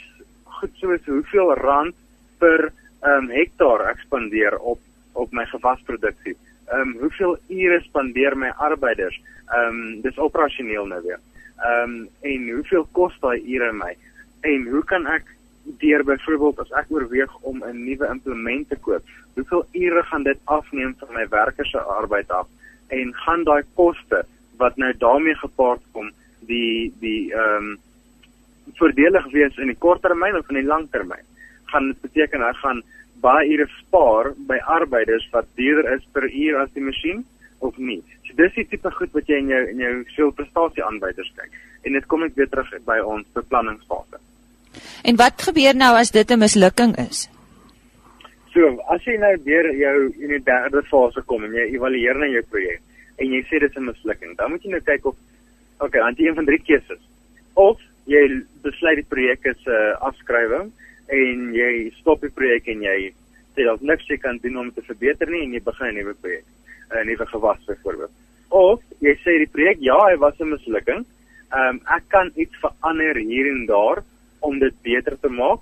goed 0.59 0.79
soos 0.79 1.09
hoeveel 1.09 1.53
rand 1.59 1.95
per 2.41 2.69
um, 3.03 3.29
hektaar 3.33 3.83
ek 3.91 4.03
spandeer 4.05 4.57
op 4.59 4.81
op 5.13 5.29
my 5.37 5.43
gewasproduksie. 5.45 6.33
Ehm 6.71 6.81
um, 6.81 6.93
hoeveel 7.03 7.35
ure 7.53 7.79
spandeer 7.83 8.37
my 8.37 8.49
arbeiders? 8.57 9.19
Ehm 9.51 9.67
um, 9.67 10.01
dis 10.01 10.17
operasioneel 10.17 10.87
nou 10.89 11.01
weer. 11.05 11.19
Ehm 11.63 11.83
um, 11.83 12.09
en 12.21 12.49
hoeveel 12.49 12.87
kos 12.91 13.15
daai 13.21 13.39
ure 13.55 13.71
my? 13.71 13.93
En 14.41 14.67
hoe 14.71 14.83
kan 14.83 15.07
ek 15.07 15.29
deur 15.79 16.03
byvoorbeeld 16.03 16.59
as 16.59 16.73
ek 16.81 16.91
oorweeg 16.91 17.35
om 17.41 17.63
'n 17.63 17.85
nuwe 17.85 18.07
implement 18.11 18.69
te 18.69 18.75
koop, 18.75 19.03
hoeveel 19.35 19.63
ure 19.71 20.03
gaan 20.03 20.23
dit 20.23 20.39
afneem 20.43 20.95
van 20.99 21.13
my 21.13 21.27
werkers 21.27 21.71
se 21.71 21.79
arbeid 21.79 22.31
af? 22.31 22.47
En 22.87 23.13
gaan 23.13 23.43
daai 23.43 23.63
koste 23.73 24.25
wat 24.57 24.75
nou 24.77 24.93
daarmee 24.97 25.35
gepaard 25.35 25.81
kom 25.91 26.11
die 26.47 26.93
die 26.99 27.33
ehm 27.33 27.71
um, 27.71 27.77
voordelig 28.79 29.25
wees 29.31 29.57
in 29.57 29.67
die 29.67 29.79
korttermyn 29.85 30.37
of 30.37 30.49
in 30.49 30.55
die 30.55 30.71
langtermyn. 30.73 31.25
Gaan 31.71 31.87
dit 31.87 32.01
beteken 32.01 32.41
hy 32.41 32.53
gaan 32.53 32.83
baie 33.21 33.47
ure 33.55 33.67
spaar 33.79 34.33
by 34.47 34.57
arbeiders 34.57 35.29
wat 35.31 35.47
duurder 35.55 35.93
is 35.93 36.03
per 36.11 36.27
uur 36.27 36.59
as 36.59 36.71
die 36.73 36.83
masjien 36.83 37.23
of 37.67 37.77
nie. 37.77 38.01
So 38.27 38.35
dis 38.39 38.55
die 38.59 38.67
tipe 38.71 38.91
goed 38.91 39.11
wat 39.17 39.29
jy 39.31 39.39
in 39.43 39.51
jou 39.53 39.63
in 39.71 39.83
jou 39.83 39.93
seel 40.15 40.31
prestasie 40.37 40.85
aanwysers 40.85 41.31
kyk. 41.39 41.59
En 41.87 41.97
dit 41.97 42.07
kom 42.11 42.23
ek 42.27 42.35
weer 42.39 42.49
terug 42.51 42.71
by 42.87 42.99
ons 43.15 43.27
beplanningsfase. 43.37 44.21
En 45.03 45.19
wat 45.21 45.41
gebeur 45.49 45.75
nou 45.75 45.93
as 45.99 46.11
dit 46.11 46.31
'n 46.31 46.39
mislukking 46.39 46.97
is? 47.09 47.27
So, 48.53 48.77
as 48.93 49.03
jy 49.05 49.17
nou 49.17 49.35
deur 49.43 49.73
jou 49.75 49.97
in 50.21 50.29
die 50.29 50.43
derde 50.43 50.83
fase 50.83 51.21
kom 51.25 51.43
en 51.43 51.53
jy 51.53 51.73
evalueer 51.73 52.17
na 52.17 52.27
jou 52.27 52.43
projek 52.49 52.81
en 53.17 53.31
jy 53.33 53.41
sê 53.49 53.59
dit 53.59 53.69
is 53.69 53.77
'n 53.77 53.85
mislukking, 53.85 54.37
dan 54.37 54.51
moet 54.51 54.63
jy 54.63 54.71
nou 54.71 54.81
kyk 54.81 55.05
of 55.05 55.15
Okay, 55.83 55.99
dan 55.99 56.15
jy 56.15 56.29
een 56.29 56.37
van 56.37 56.45
drie 56.45 56.61
keuses. 56.63 57.01
Of 57.59 57.81
jy 58.07 58.21
besluit 58.63 59.01
die 59.01 59.09
projek 59.09 59.45
is 59.51 59.59
'n 59.65 59.71
uh, 59.71 59.95
afskrywing 60.07 60.71
en 61.07 61.53
jy 61.53 61.91
stop 61.99 62.21
die 62.21 62.31
projek 62.31 62.67
en 62.67 62.81
jy 62.81 63.13
sê 63.55 63.65
daar's 63.67 63.81
niks 63.81 64.07
jy 64.07 64.17
kan 64.17 64.39
doen 64.43 64.57
om 64.57 64.69
dit 64.69 64.75
te 64.75 64.93
verbeter 64.93 65.29
nie 65.29 65.43
en 65.43 65.53
jy 65.53 65.61
begin 65.61 65.87
'n 65.87 65.95
nuwe 65.95 66.13
projek, 66.13 66.45
'n 66.91 67.07
nuwe 67.07 67.25
gewas 67.25 67.65
byvoorbeeld. 67.65 68.11
of 68.53 68.81
jy 69.01 69.13
sê 69.23 69.39
die 69.41 69.49
projek 69.49 69.81
ja, 69.81 69.97
hy 69.97 70.17
was 70.21 70.39
'n 70.39 70.53
mislukking. 70.53 71.05
Ehm 71.53 71.69
um, 71.69 71.81
ek 71.95 72.03
kan 72.09 72.31
iets 72.35 72.55
verander 72.61 73.17
hier 73.17 73.47
en 73.49 73.65
daar 73.65 74.03
om 74.41 74.59
dit 74.59 74.75
beter 74.81 75.17
te 75.19 75.29
maak. 75.29 75.61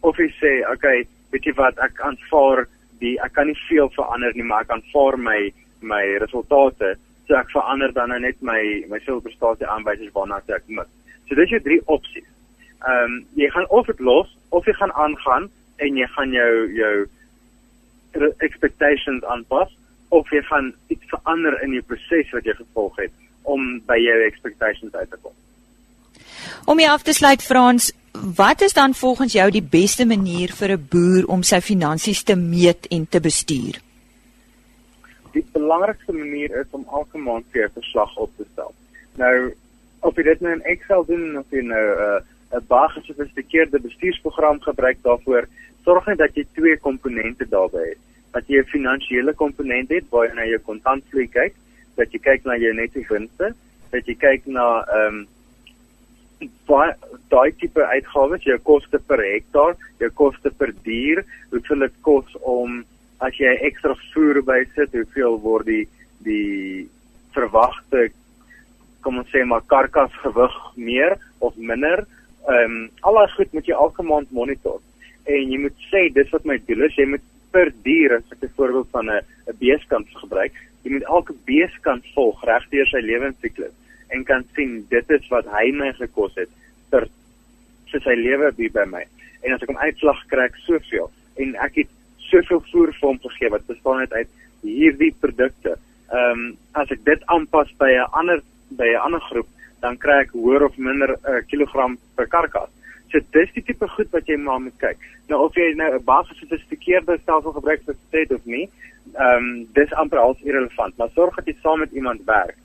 Of 0.00 0.16
jy 0.16 0.30
sê, 0.40 0.52
okay, 0.72 1.06
weet 1.30 1.44
jy 1.44 1.54
wat, 1.56 1.78
ek 1.78 2.00
aanvaar 2.00 2.66
die 3.00 3.16
ek 3.20 3.32
kan 3.32 3.46
nie 3.46 3.58
veel 3.68 3.88
verander 3.92 4.32
nie, 4.34 4.44
maar 4.44 4.64
ek 4.64 4.70
aanvaar 4.70 5.18
my 5.18 5.52
my 5.80 6.04
resultate. 6.24 6.96
So 7.28 7.34
ek 7.34 7.50
verander 7.50 7.92
dan 7.92 8.08
nou 8.08 8.20
net 8.20 8.40
my 8.40 8.84
my 8.88 8.98
silverstasie 9.04 9.68
aanwysers 9.68 10.14
waarna 10.14 10.40
ek 10.48 10.68
moet. 10.68 10.88
So 11.28 11.34
dis 11.34 11.50
jou 11.50 11.60
drie 11.60 11.80
opsies. 11.86 12.28
Ehm 12.88 13.04
um, 13.04 13.26
jy 13.34 13.50
gaan 13.50 13.68
of 13.68 13.86
dit 13.86 14.00
los 14.00 14.36
of 14.50 14.64
jy 14.66 14.72
gaan 14.72 14.92
aangaan 14.92 15.50
en 15.76 15.96
jy 15.96 16.06
gaan 16.16 16.32
jou 16.32 16.72
jou 16.72 17.08
expectations 18.40 19.24
aanpas 19.24 19.68
of 20.08 20.30
jy 20.30 20.42
gaan 20.42 20.74
iets 20.88 21.04
verander 21.10 21.62
in 21.62 21.70
die 21.70 21.82
proses 21.82 22.30
wat 22.32 22.44
jy 22.44 22.54
gevolg 22.54 22.96
het 22.96 23.12
om 23.42 23.80
by 23.86 23.96
jou 24.00 24.16
expectations 24.26 24.94
uit 24.94 25.10
te 25.10 25.18
kom. 25.22 25.34
Om 26.66 26.80
jy 26.80 26.88
af 26.90 27.02
te 27.06 27.14
sluit 27.14 27.42
Frans, 27.42 27.92
wat 28.36 28.60
is 28.60 28.74
dan 28.74 28.94
volgens 28.94 29.32
jou 29.32 29.50
die 29.50 29.62
beste 29.62 30.06
manier 30.06 30.52
vir 30.52 30.76
'n 30.76 30.86
boer 30.90 31.26
om 31.26 31.42
sy 31.42 31.60
finansies 31.60 32.22
te 32.22 32.36
meet 32.36 32.86
en 32.90 33.08
te 33.08 33.20
bestuur? 33.20 33.80
Die 35.32 35.46
belangrikste 35.52 36.12
manier 36.12 36.60
is 36.60 36.70
om 36.70 36.86
elke 36.92 37.18
maand 37.18 37.44
vir 37.52 37.64
'n 37.64 37.72
verslag 37.74 38.16
op 38.16 38.30
te 38.36 38.44
stel. 38.52 38.74
Nou, 39.16 39.54
of 40.00 40.16
jy 40.16 40.22
dit 40.22 40.40
nou 40.40 40.52
in 40.52 40.62
Excel 40.62 41.04
doen 41.04 41.38
of 41.38 41.46
jy 41.50 41.62
nou 41.62 41.84
'n 41.84 42.00
uh, 42.00 42.20
'n 42.56 42.66
baie 42.66 42.88
gesofistikeerde 42.88 43.80
bestuursprogram 43.80 44.60
gebruik 44.60 44.98
daarvoor, 45.02 45.48
sorg 45.84 46.06
net 46.06 46.18
dat 46.18 46.34
jy 46.34 46.46
twee 46.54 46.78
komponente 46.78 47.48
daarbey 47.48 47.88
het. 47.88 48.02
Dat 48.36 48.48
jy 48.52 48.60
'n 48.60 48.72
finansiële 48.72 49.32
komponent 49.32 49.88
het 49.90 50.10
waar 50.12 50.26
jy 50.28 50.34
na 50.36 50.44
jou 50.44 50.58
kontantvloei 50.68 51.28
kyk, 51.32 51.54
dat 51.96 52.12
jy 52.12 52.20
kyk 52.20 52.44
na 52.44 52.56
jou 52.60 52.72
netto 52.76 53.00
winste, 53.08 53.54
dat 53.92 54.06
jy 54.06 54.16
kyk 54.20 54.46
na 54.46 54.84
ehm 54.84 55.24
um, 55.24 55.26
daai 57.32 57.52
tipe 57.56 57.80
uitgawes, 57.80 58.44
jou 58.44 58.58
koste 58.58 58.98
per 59.08 59.22
hektaar, 59.24 59.76
jou 59.98 60.10
koste 60.10 60.50
per 60.50 60.72
dier, 60.84 61.24
hoeveel 61.50 61.86
dit 61.86 61.94
kos 62.02 62.36
om 62.42 62.82
as 63.24 63.38
jy 63.40 63.54
ekstra 63.64 63.94
voer 64.12 64.42
bysit, 64.44 64.92
hoeveel 64.92 65.40
word 65.40 65.66
die 65.66 65.86
die 66.26 66.88
verwagte 67.32 68.10
kom 69.00 69.18
ons 69.18 69.30
sê 69.32 69.44
maar 69.44 69.62
karkas 69.70 70.12
gewig 70.24 70.54
meer 70.76 71.16
of 71.38 71.56
minder. 71.56 72.04
Ehm 72.48 72.64
um, 72.64 72.90
al 73.00 73.14
daai 73.14 73.32
goed 73.36 73.52
moet 73.52 73.66
jy 73.66 73.74
elke 73.74 74.02
maand 74.02 74.30
monitor 74.30 74.80
en 75.26 75.50
jy 75.50 75.58
moet 75.58 75.86
sê 75.90 76.06
dis 76.14 76.30
wat 76.34 76.44
my 76.46 76.56
doel 76.68 76.86
is 76.86 76.98
jy 76.98 77.06
moet 77.10 77.24
per 77.56 77.72
dier 77.88 78.18
as 78.18 78.36
ek 78.36 78.44
'n 78.44 78.56
voorbeeld 78.60 78.88
van 78.92 79.10
'n 79.10 79.24
'n 79.48 79.58
beeskant 79.64 80.08
gebruik 80.22 80.54
jy 80.84 80.92
moet 80.94 81.08
elke 81.16 81.34
beeskant 81.48 82.04
volg 82.14 82.42
regdeur 82.46 82.86
sy 82.86 83.02
lewensiklus 83.02 83.74
en 84.14 84.24
kan 84.24 84.44
sien 84.54 84.86
dit 84.90 85.10
is 85.10 85.28
wat 85.32 85.48
hy 85.50 85.70
my 85.74 85.90
gekos 85.98 86.36
het 86.38 86.52
ter 86.90 87.08
vir 87.90 88.02
sy 88.04 88.14
lewe 88.18 88.52
by 88.58 88.68
by 88.74 88.84
my. 88.90 89.02
En 89.42 89.54
as 89.54 89.62
ek 89.62 89.72
hom 89.72 89.82
uitslag 89.82 90.22
kry 90.30 90.46
soveel. 90.64 91.10
En 91.42 91.54
ek 91.66 91.82
het 91.82 91.90
soveel 92.28 92.62
voer 92.70 92.92
vir 92.94 93.08
hom 93.08 93.18
gegee 93.24 93.52
wat 93.54 93.66
bestaan 93.66 94.04
uit 94.04 94.14
uit 94.20 94.30
hierdie 94.66 95.12
produkte. 95.22 95.76
Ehm 96.12 96.30
um, 96.30 96.46
as 96.78 96.90
ek 96.94 97.04
dit 97.06 97.22
aanpas 97.34 97.70
by 97.82 97.90
'n 97.90 98.08
ander 98.20 98.42
by 98.78 98.88
'n 98.94 99.04
ander 99.06 99.22
groep 99.30 99.48
dan 99.82 99.98
kry 99.98 100.22
ek 100.22 100.32
hoër 100.34 100.66
of 100.66 100.78
minder 100.78 101.14
'n 101.14 101.18
uh, 101.30 101.42
kilogram 101.50 101.98
per 102.16 102.26
karkas 102.26 102.70
So 103.16 103.22
dis 103.32 103.52
die 103.56 103.62
tipe 103.64 103.86
goed 103.88 104.10
wat 104.12 104.26
jy 104.28 104.36
maar 104.36 104.58
moet 104.60 104.76
kyk. 104.76 105.04
Nou 105.30 105.38
of 105.46 105.54
jy 105.56 105.70
nou 105.78 105.88
'n 105.96 106.04
baie 106.04 106.24
gesofistikeerde 106.28 107.16
stelsel 107.22 107.54
gebruik 107.56 107.80
vir 107.86 107.96
dit 108.12 108.32
of 108.36 108.44
nie, 108.44 108.68
ehm 109.14 109.36
um, 109.36 109.46
dis 109.72 109.94
amper 110.02 110.18
als 110.20 110.42
irrelevant, 110.44 110.98
maar 110.98 111.08
sorg 111.14 111.36
dat 111.36 111.48
jy 111.48 111.56
saam 111.62 111.80
met 111.80 111.92
iemand 111.92 112.20
werk 112.26 112.58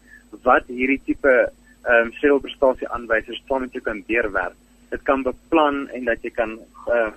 wat 0.43 0.67
hierdie 0.67 0.99
tipe 1.05 1.31
ehm 1.31 2.07
um, 2.07 2.11
selfprestasie 2.19 2.89
aanwysers 2.89 3.41
saam 3.47 3.61
met 3.61 3.71
jou 3.71 3.83
kan 3.83 4.03
deurwerk. 4.07 4.57
Dit 4.89 5.03
kan 5.03 5.23
beplan 5.23 5.87
en 5.89 6.03
dat 6.05 6.19
jy 6.21 6.31
kan 6.35 6.59
uh, 6.87 7.11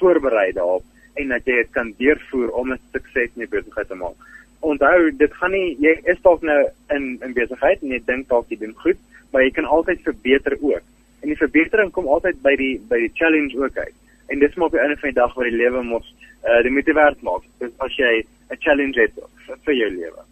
voorberei 0.00 0.52
daarop 0.52 0.84
en 1.14 1.28
dat 1.28 1.46
jy 1.46 1.62
dit 1.62 1.70
kan 1.70 1.94
deurvoer 1.98 2.50
om 2.50 2.72
'n 2.72 2.80
sukses 2.92 3.30
in 3.36 3.46
jou 3.46 3.50
besigheid 3.54 3.88
te 3.88 3.94
maak. 3.94 4.18
Onthou, 4.60 5.16
dit 5.16 5.32
gaan 5.34 5.52
nie 5.52 5.76
jy 5.78 6.00
is 6.04 6.22
dalk 6.22 6.42
nou 6.42 6.62
in 6.90 7.18
in 7.22 7.32
besigheid 7.32 7.82
en 7.82 7.94
jy 7.94 8.02
dink 8.04 8.28
dalk 8.28 8.50
jy 8.50 8.58
doen 8.58 8.74
goed, 8.74 8.98
maar 9.30 9.42
jy 9.42 9.50
kan 9.50 9.64
altyd 9.64 10.02
verbeter 10.02 10.58
ook 10.60 10.82
en 11.20 11.28
die 11.28 11.36
verbetering 11.36 11.92
kom 11.92 12.08
altyd 12.08 12.42
by 12.42 12.56
die 12.56 12.80
by 12.88 12.98
die 13.06 13.12
challenge 13.14 13.58
ook 13.58 13.76
uit. 13.76 13.94
En 14.30 14.38
dis 14.38 14.54
maar 14.54 14.66
op 14.66 14.72
die 14.72 14.80
einde 14.80 14.96
van 14.96 15.08
die 15.08 15.20
dag 15.20 15.34
waar 15.34 15.50
die 15.50 15.56
lewe 15.56 15.82
mos 15.82 16.14
uh, 16.44 16.62
die 16.62 16.72
moeite 16.72 16.92
werd 16.92 17.22
maak. 17.22 17.42
Dus 17.58 17.70
as 17.78 17.96
jy 17.96 18.24
'n 18.50 18.56
challenge 18.58 19.00
het 19.00 19.12
vir, 19.46 19.56
vir 19.64 19.74
jou 19.74 19.90
lewe. 19.90 20.22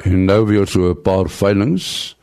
En 0.08 0.24
nou 0.24 0.46
weer 0.46 0.66
so 0.66 0.88
'n 0.88 1.02
paar 1.02 1.28
veilinge. 1.28 2.14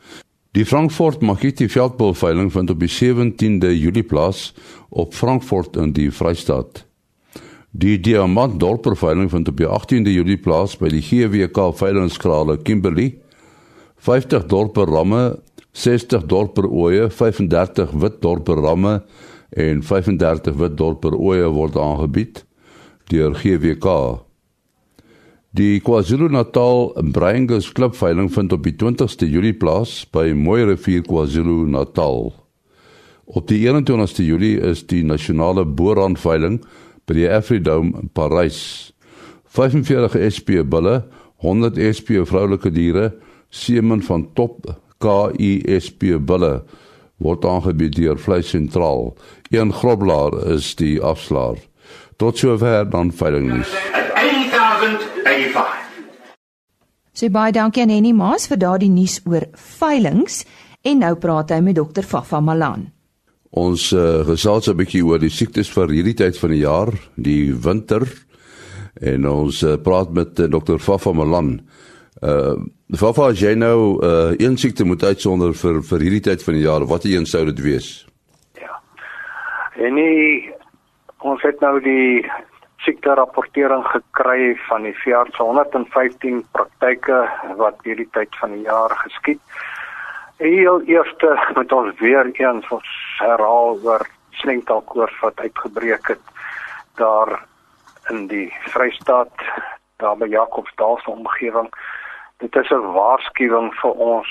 Die 0.50 0.66
Frankfurt 0.66 1.20
Magiti 1.20 1.68
veldbal 1.68 2.14
veiling 2.14 2.52
vind 2.52 2.70
op 2.70 2.80
die 2.80 2.88
17de 2.88 3.78
Julie 3.78 4.02
plaas 4.02 4.54
op 4.88 5.14
Frankfurt 5.14 5.76
in 5.76 5.92
die 5.92 6.10
Vrystaat. 6.10 6.86
Die 7.70 8.00
Diamant 8.00 8.60
Dorper 8.60 8.96
veiling 8.96 9.30
vind 9.30 9.48
op 9.48 9.56
die 9.56 9.66
18de 9.66 10.10
Julie 10.10 10.36
plaas 10.36 10.76
by 10.76 10.88
die 10.88 11.02
GWK 11.02 11.76
veilingskrale 11.76 12.58
Kimberley. 12.62 13.18
50 13.96 14.46
dorper 14.46 14.86
ramme, 14.86 15.38
60 15.72 16.26
dorper 16.26 16.66
ooe, 16.66 17.10
35 17.10 17.90
wit 17.90 18.20
dorper 18.20 18.56
ramme 18.56 19.04
en 19.50 19.82
35 19.82 20.54
wit 20.54 20.76
dorper 20.76 21.14
ooe 21.14 21.48
word 21.48 21.76
aangebied 21.76 22.44
deur 23.04 23.34
GWK. 23.34 24.25
Die 25.56 25.80
KwaZulu-Natal 25.80 26.90
Breingus 27.16 27.70
klubveiling 27.72 28.26
vind 28.32 28.52
op 28.52 28.66
die 28.66 28.74
20ste 28.76 29.24
Julie 29.24 29.54
plaas 29.56 30.02
by 30.12 30.34
Mooi 30.36 30.66
Rivier 30.68 31.06
KwaZulu-Natal. 31.06 32.28
Op 33.24 33.46
die 33.48 33.62
21ste 33.64 34.26
Julie 34.26 34.58
is 34.60 34.82
die 34.90 35.00
nasionale 35.06 35.64
boorhandveiling 35.64 36.58
by 37.08 37.16
die 37.16 37.24
Afridome 37.32 38.04
Parys. 38.12 38.92
45 39.56 40.18
SP 40.28 40.60
bulle, 40.60 40.98
100 41.40 41.80
SP 41.88 42.20
vroulike 42.28 42.74
diere, 42.74 43.14
semen 43.48 44.04
van 44.04 44.28
top 44.36 44.74
KISP 45.00 46.10
bulle 46.20 46.58
word 47.16 47.48
aangebied 47.48 47.96
deur 47.96 48.20
Vleis 48.20 48.52
Sentraal. 48.52 49.14
Een 49.48 49.72
groblaar 49.72 50.36
is 50.52 50.74
die 50.76 50.98
afslaer. 51.00 51.56
Tot 52.20 52.36
sover 52.36 52.84
dan 52.92 53.08
veiling 53.08 53.54
nuus. 53.54 53.72
Sy 57.16 57.30
baie 57.32 57.48
dankie 57.48 57.80
aan 57.80 57.88
Henny 57.88 58.10
Maas 58.12 58.44
vir 58.50 58.58
daardie 58.60 58.90
nuus 58.92 59.22
oor 59.24 59.46
veilinge 59.56 60.42
en 60.84 60.98
nou 61.00 61.14
praat 61.16 61.54
hy 61.54 61.62
met 61.64 61.78
dokter 61.78 62.04
Fafa 62.04 62.42
Malan. 62.44 62.90
Ons 63.56 63.86
uh, 63.96 64.20
gesels 64.28 64.68
'n 64.68 64.76
bietjie 64.76 65.00
oor 65.00 65.18
die 65.18 65.32
siektes 65.32 65.70
vir 65.72 65.94
hierdie 65.96 66.16
tyd 66.18 66.36
van 66.36 66.52
die 66.52 66.60
jaar, 66.60 66.92
die 67.16 67.54
winter. 67.56 68.04
En 69.00 69.24
ons 69.24 69.62
uh, 69.64 69.78
praat 69.80 70.12
met 70.12 70.36
uh, 70.40 70.50
dokter 70.50 70.78
Fafa 70.78 71.12
Malan. 71.12 71.60
Uh 72.20 72.60
Fafa, 72.92 73.32
as 73.32 73.40
jy 73.40 73.54
nou 73.56 73.98
uh 74.04 74.36
een 74.36 74.56
siekte 74.56 74.84
moet 74.84 75.02
uitsonder 75.02 75.54
vir 75.56 75.80
vir 75.82 76.00
hierdie 76.00 76.24
tyd 76.28 76.44
van 76.44 76.54
die 76.54 76.66
jaar, 76.68 76.84
watter 76.84 77.10
een 77.10 77.26
sou 77.26 77.46
dit 77.48 77.60
wees? 77.64 78.06
Ja. 78.60 78.76
En 79.80 79.94
nee, 79.94 80.52
ons 81.24 81.42
het 81.42 81.60
nou 81.60 81.80
die 81.80 82.28
siekte 82.86 83.14
rapportering 83.18 83.82
gekry 83.90 84.54
van 84.68 84.86
die 84.86 84.94
veearts 85.02 85.38
115 85.42 86.44
praktyke 86.54 87.18
wat 87.58 87.82
hierdie 87.86 88.08
tyd 88.14 88.38
van 88.40 88.54
die 88.54 88.62
jaar 88.68 88.94
geskied. 89.02 89.40
Heel 90.38 90.82
eerste 90.86 91.34
moet 91.56 91.72
ons 91.72 91.98
weer 91.98 92.30
eens 92.38 92.68
ons 92.70 92.92
herhaal 93.18 93.80
oor 93.82 94.06
slinktalkoors 94.42 95.18
wat 95.24 95.40
uitgebreek 95.40 96.12
het 96.14 96.34
daar 97.00 97.40
in 98.12 98.26
die 98.30 98.48
Vrystaat 98.70 99.46
daar 100.02 100.16
by 100.20 100.28
Jacobsdal 100.30 101.00
se 101.02 101.10
omgewing. 101.10 101.70
Dit 102.38 102.56
is 102.56 102.70
'n 102.70 102.92
waarskuwing 102.92 103.72
vir 103.80 103.94
ons 104.12 104.30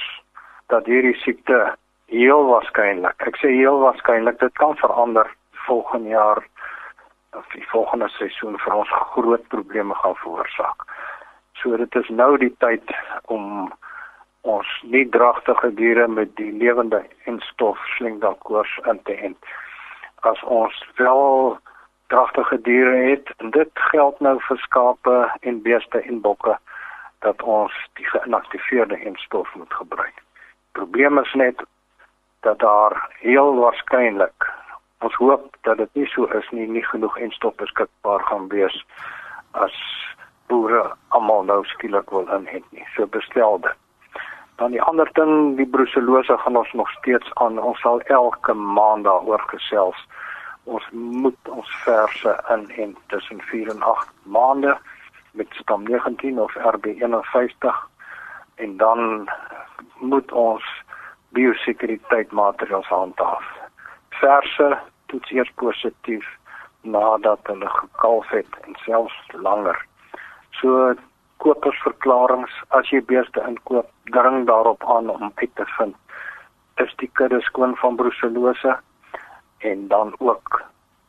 dat 0.67 0.85
hierdie 0.85 1.17
siekte 1.25 1.75
heel 2.05 2.45
waarskynlik, 2.45 3.27
ek 3.27 3.37
sê 3.41 3.49
heel 3.49 3.79
waarskynlik 3.79 4.39
dit 4.39 4.53
kan 4.53 4.77
verander 4.77 5.27
volgende 5.67 6.09
jaar 6.09 6.43
die 7.53 7.67
volgende 7.69 8.09
seisoen 8.09 8.57
vir 8.59 8.73
ons 8.73 8.91
groot 9.13 9.47
probleme 9.47 9.95
gaan 9.95 10.15
veroorsaak. 10.15 10.85
So 11.61 11.77
dit 11.77 11.95
is 11.95 12.09
nou 12.09 12.37
die 12.37 12.53
tyd 12.59 12.95
om 13.31 13.71
ons 14.41 14.71
nie 14.83 15.05
dragtige 15.09 15.71
diere 15.73 16.07
met 16.07 16.35
die 16.35 16.51
lewende 16.51 17.03
en 17.25 17.39
stof 17.49 17.79
slingdalkoors 17.97 18.79
in 18.91 18.99
te 19.03 19.15
ent. 19.29 19.53
As 20.21 20.41
ons 20.43 20.83
wel 20.95 21.57
dragtige 22.13 22.61
diere 22.61 22.97
het 23.09 23.31
en 23.37 23.51
dit 23.51 23.71
geld 23.91 24.19
nou 24.19 24.37
vir 24.47 24.57
skape 24.57 25.15
en 25.41 25.61
beeste 25.61 26.01
en 26.01 26.21
bokke 26.21 26.57
dat 27.25 27.41
ons 27.41 27.73
die 27.97 28.05
geïnaktiveerde 28.05 28.99
enstof 29.09 29.55
moet 29.55 29.73
gebruik. 29.73 30.21
Probleem 30.77 31.17
is 31.19 31.33
net 31.33 31.63
dat 32.45 32.59
daar 32.59 33.09
heel 33.19 33.55
waarskynlik 33.55 34.53
ons 35.05 35.15
hoop 35.21 35.55
dat 35.67 35.77
dit 35.77 35.99
nie 35.99 36.07
so 36.13 36.25
is 36.39 36.47
nie, 36.51 36.67
nie 36.67 36.83
genoeg 36.85 37.17
enstof 37.27 37.55
beskikbaar 37.61 38.23
gaan 38.29 38.47
wees 38.53 38.77
as 39.65 39.75
boere 40.49 40.83
almal 41.17 41.45
nou 41.49 41.61
skielik 41.65 42.09
wil 42.13 42.27
inent 42.37 42.65
nie. 42.71 42.85
So 42.95 43.07
bestel 43.07 43.59
dit. 43.65 43.73
Dan 44.55 44.71
die 44.71 44.81
ander 44.81 45.09
ding, 45.19 45.57
die 45.59 45.67
bruselose 45.67 46.37
gaan 46.43 46.57
ons 46.57 46.71
nog 46.73 46.89
steeds 46.99 47.33
aan. 47.43 47.59
Ons 47.59 47.81
sal 47.83 48.01
elke 48.17 48.53
maand 48.53 49.03
daaroor 49.07 49.43
gesels. 49.51 49.99
Ons 50.63 50.85
moet 50.91 51.51
ons 51.51 51.75
verse 51.83 52.35
inent 52.53 52.97
tussen 53.13 53.41
4 53.51 53.73
en 53.75 53.81
8 53.81 54.13
maande 54.23 54.77
met 55.35 55.59
stam 55.59 55.83
19 55.83 56.39
of 56.39 56.55
RB51 56.55 57.75
en 58.55 58.77
dan 58.77 59.29
moet 59.99 60.31
ons 60.31 60.63
biosekuriteit 61.35 62.31
handhaaf. 62.31 63.43
Verse 64.09 64.77
toets 65.05 65.31
eers 65.31 65.51
positief 65.55 66.25
nadat 66.81 67.39
hulle 67.43 67.69
gekalf 67.69 68.29
het 68.29 68.57
en 68.67 68.75
selfs 68.85 69.17
langer. 69.33 69.77
So 70.61 70.93
kopersverklaringe 71.43 72.49
as 72.77 72.89
jy 72.89 73.01
beeste 73.01 73.41
inkoop, 73.47 73.89
dring 74.13 74.45
daarop 74.47 74.83
aan 74.89 75.09
om 75.09 75.31
uit 75.35 75.55
te 75.55 75.65
vind 75.77 75.95
is 76.83 76.93
die 77.01 77.09
kudde 77.13 77.41
skoon 77.41 77.75
van 77.75 77.95
bruselose 77.95 78.77
en 79.57 79.87
dan 79.87 80.15
ook 80.19 80.63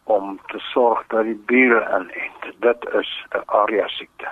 om 0.05 0.39
te 0.47 0.59
sorg 0.59 1.03
dat 1.07 1.25
die 1.27 1.39
bure 1.51 1.81
inent. 1.99 2.61
Dit 2.63 2.87
is 3.01 3.11
'n 3.35 3.43
area 3.47 3.89
siekte. 3.89 4.29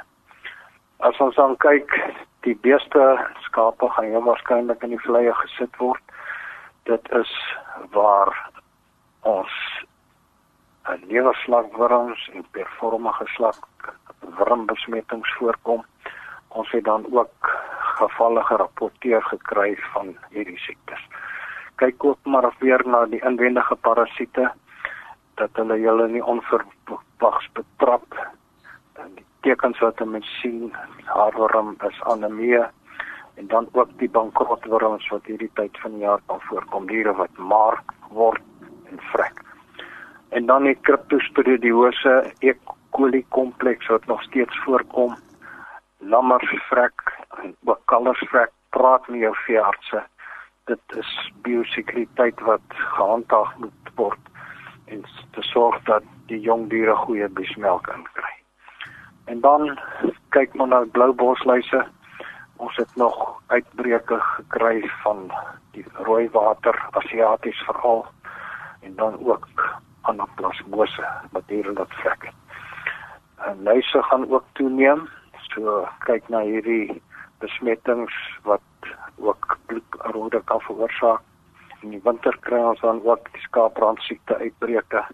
As 0.97 1.19
ons 1.19 1.35
dan 1.35 1.57
kyk, 1.57 2.15
die 2.41 2.57
beeste 2.57 3.19
skape 3.41 3.91
gaan 3.91 4.05
heel 4.05 4.23
waarskynlik 4.23 4.83
in 4.83 4.89
die 4.89 5.05
vleie 5.07 5.35
gesit 5.35 5.77
word. 5.77 6.03
Dit 6.83 7.13
is 7.13 7.57
waar 7.91 8.51
ons 9.25 9.53
'n 10.85 11.01
lewerslagwurms 11.09 12.31
en 12.35 12.45
performige 12.51 13.27
slag 13.27 13.59
wurmbesmettings 14.37 15.35
voorkom. 15.39 15.85
Ons 16.49 16.71
het 16.71 16.85
dan 16.85 17.07
ook 17.11 17.51
gevalle 17.99 18.43
gerapporteer 18.45 19.23
gekry 19.23 19.77
van 19.93 20.17
hierdie 20.31 20.59
siektes. 20.59 21.01
Kyk 21.75 22.05
ook 22.05 22.19
maar 22.23 22.53
weer 22.59 22.83
na 22.87 23.05
die 23.07 23.25
inwendige 23.25 23.75
parasiete 23.75 24.53
dat 25.35 25.51
hulle 25.53 25.81
julle 25.81 26.09
nie 26.09 26.25
onverwags 26.25 27.49
betrap. 27.53 28.19
En 28.93 29.15
die 29.15 29.27
tekens 29.41 29.79
wat 29.79 30.05
moet 30.05 30.25
sien, 30.41 30.73
haarworm 31.05 31.77
is 31.89 32.03
anemie 32.03 32.63
en 33.35 33.47
dan 33.47 33.69
ook 33.73 33.91
die 33.99 34.11
bankrotworms 34.11 35.09
wat 35.09 35.27
hierdie 35.27 35.51
tyd 35.55 35.79
van 35.83 35.97
die 35.97 36.07
jaar 36.07 36.21
kan 36.27 36.41
voorkom, 36.41 36.87
diere 36.87 37.15
wat 37.19 37.37
maar 37.37 37.81
word 38.11 38.43
en 38.95 39.03
vrek. 39.11 39.43
En 40.29 40.47
dan 40.47 40.63
die 40.63 40.79
cryptosporidiose 40.81 42.33
E. 42.39 42.55
coli 42.91 43.25
kompleks 43.29 43.87
wat 43.87 44.07
nog 44.07 44.23
steeds 44.23 44.59
voorkom. 44.65 45.17
Lammersvrek 45.99 47.17
en 47.43 47.57
ook 47.65 47.81
kalversvrek, 47.85 48.51
praat 48.71 49.09
met 49.09 49.21
jou 49.21 49.35
veeartse. 49.47 50.03
Dit 50.65 50.97
is 50.97 51.33
biosekuriteit 51.43 52.41
wat 52.41 52.67
gehandhaaf 52.75 53.57
moet 53.57 53.91
word 53.95 54.31
en 54.85 55.03
te 55.31 55.43
sorg 55.43 55.83
dat 55.89 56.03
die 56.27 56.41
jong 56.41 56.69
diere 56.71 56.95
goeie 56.97 57.29
besmelk 57.29 57.89
inkry. 57.97 58.35
En 59.25 59.41
dan 59.41 59.79
kyk 60.37 60.55
maar 60.55 60.69
na 60.69 60.85
bloubosluise. 60.93 61.85
Ons 62.57 62.77
het 62.77 62.97
nog 62.97 63.41
uitbreke 63.47 64.19
gekry 64.21 64.91
van 65.03 65.31
die 65.73 65.85
rooi 66.07 66.29
water 66.33 66.77
asiaties 66.91 67.63
veral 67.67 68.05
en 68.85 68.95
dan 68.97 69.19
ook 69.27 69.49
anaplasmose 70.01 71.05
wat 71.31 71.43
hier 71.47 71.67
in 71.67 71.75
dat 71.75 71.93
vlek. 72.01 72.31
En 73.37 73.63
luise 73.63 74.03
gaan 74.03 74.31
ook 74.31 74.45
toeneem. 74.53 75.09
So 75.55 75.89
kyk 76.05 76.29
na 76.29 76.41
hierdie 76.41 77.03
besmettings 77.39 78.15
wat 78.43 78.61
ook 79.17 79.59
bloedrode 79.67 80.43
kan 80.45 80.61
veroorsaak 80.61 81.21
in 81.85 81.93
die 81.93 82.01
winter 82.05 82.37
kry 82.47 82.61
ons 82.65 82.81
dan 82.81 83.03
ook 83.05 83.29
die 83.33 83.43
skaapbrand 83.45 84.01
siekte 84.07 84.37
uitbreke. 84.41 85.05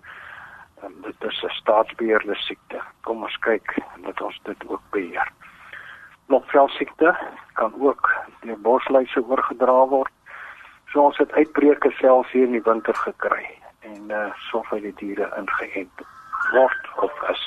En 0.87 0.94
dit 1.06 1.24
is 1.28 1.42
'n 1.44 1.56
staatsbeheerde 1.61 2.35
siekte. 2.35 2.78
Kom 3.02 3.22
ons 3.22 3.38
kyk 3.38 3.74
dat 4.06 4.20
ons 4.20 4.40
dit 4.42 4.68
ook 4.68 4.83
beheer. 4.90 5.28
Lokvel 6.26 6.68
siekte 6.68 7.16
kan 7.52 7.74
ook 7.80 8.11
deur 8.40 8.61
bosluise 8.61 9.22
oorgedra 9.28 9.87
word. 9.87 10.12
So 10.92 11.03
ons 11.03 11.18
het 11.18 11.33
uitbreke 11.33 11.90
selfs 11.98 12.33
hier 12.33 12.48
in 12.48 12.59
die 12.59 12.66
winter 12.66 12.94
gekry 12.94 13.46
en 13.81 14.11
uh, 14.11 14.29
soveel 14.50 14.83
die 14.88 14.96
diere 14.98 15.31
ingeënt 15.38 16.03
word 16.53 16.90
of 17.07 17.22
is. 17.31 17.44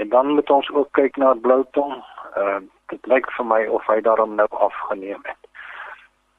En 0.00 0.08
dan 0.08 0.34
moet 0.34 0.50
ons 0.50 0.70
ook 0.70 0.92
kyk 0.96 1.16
na 1.16 1.34
blou 1.34 1.64
tong. 1.76 2.00
Ehm 2.34 2.56
uh, 2.56 2.64
dit 2.88 3.06
lyk 3.06 3.26
vir 3.36 3.44
my 3.44 3.58
of 3.76 3.84
hy 3.86 3.98
daarom 4.00 4.30
nou 4.34 4.46
afgeneem 4.64 5.20
het 5.28 5.48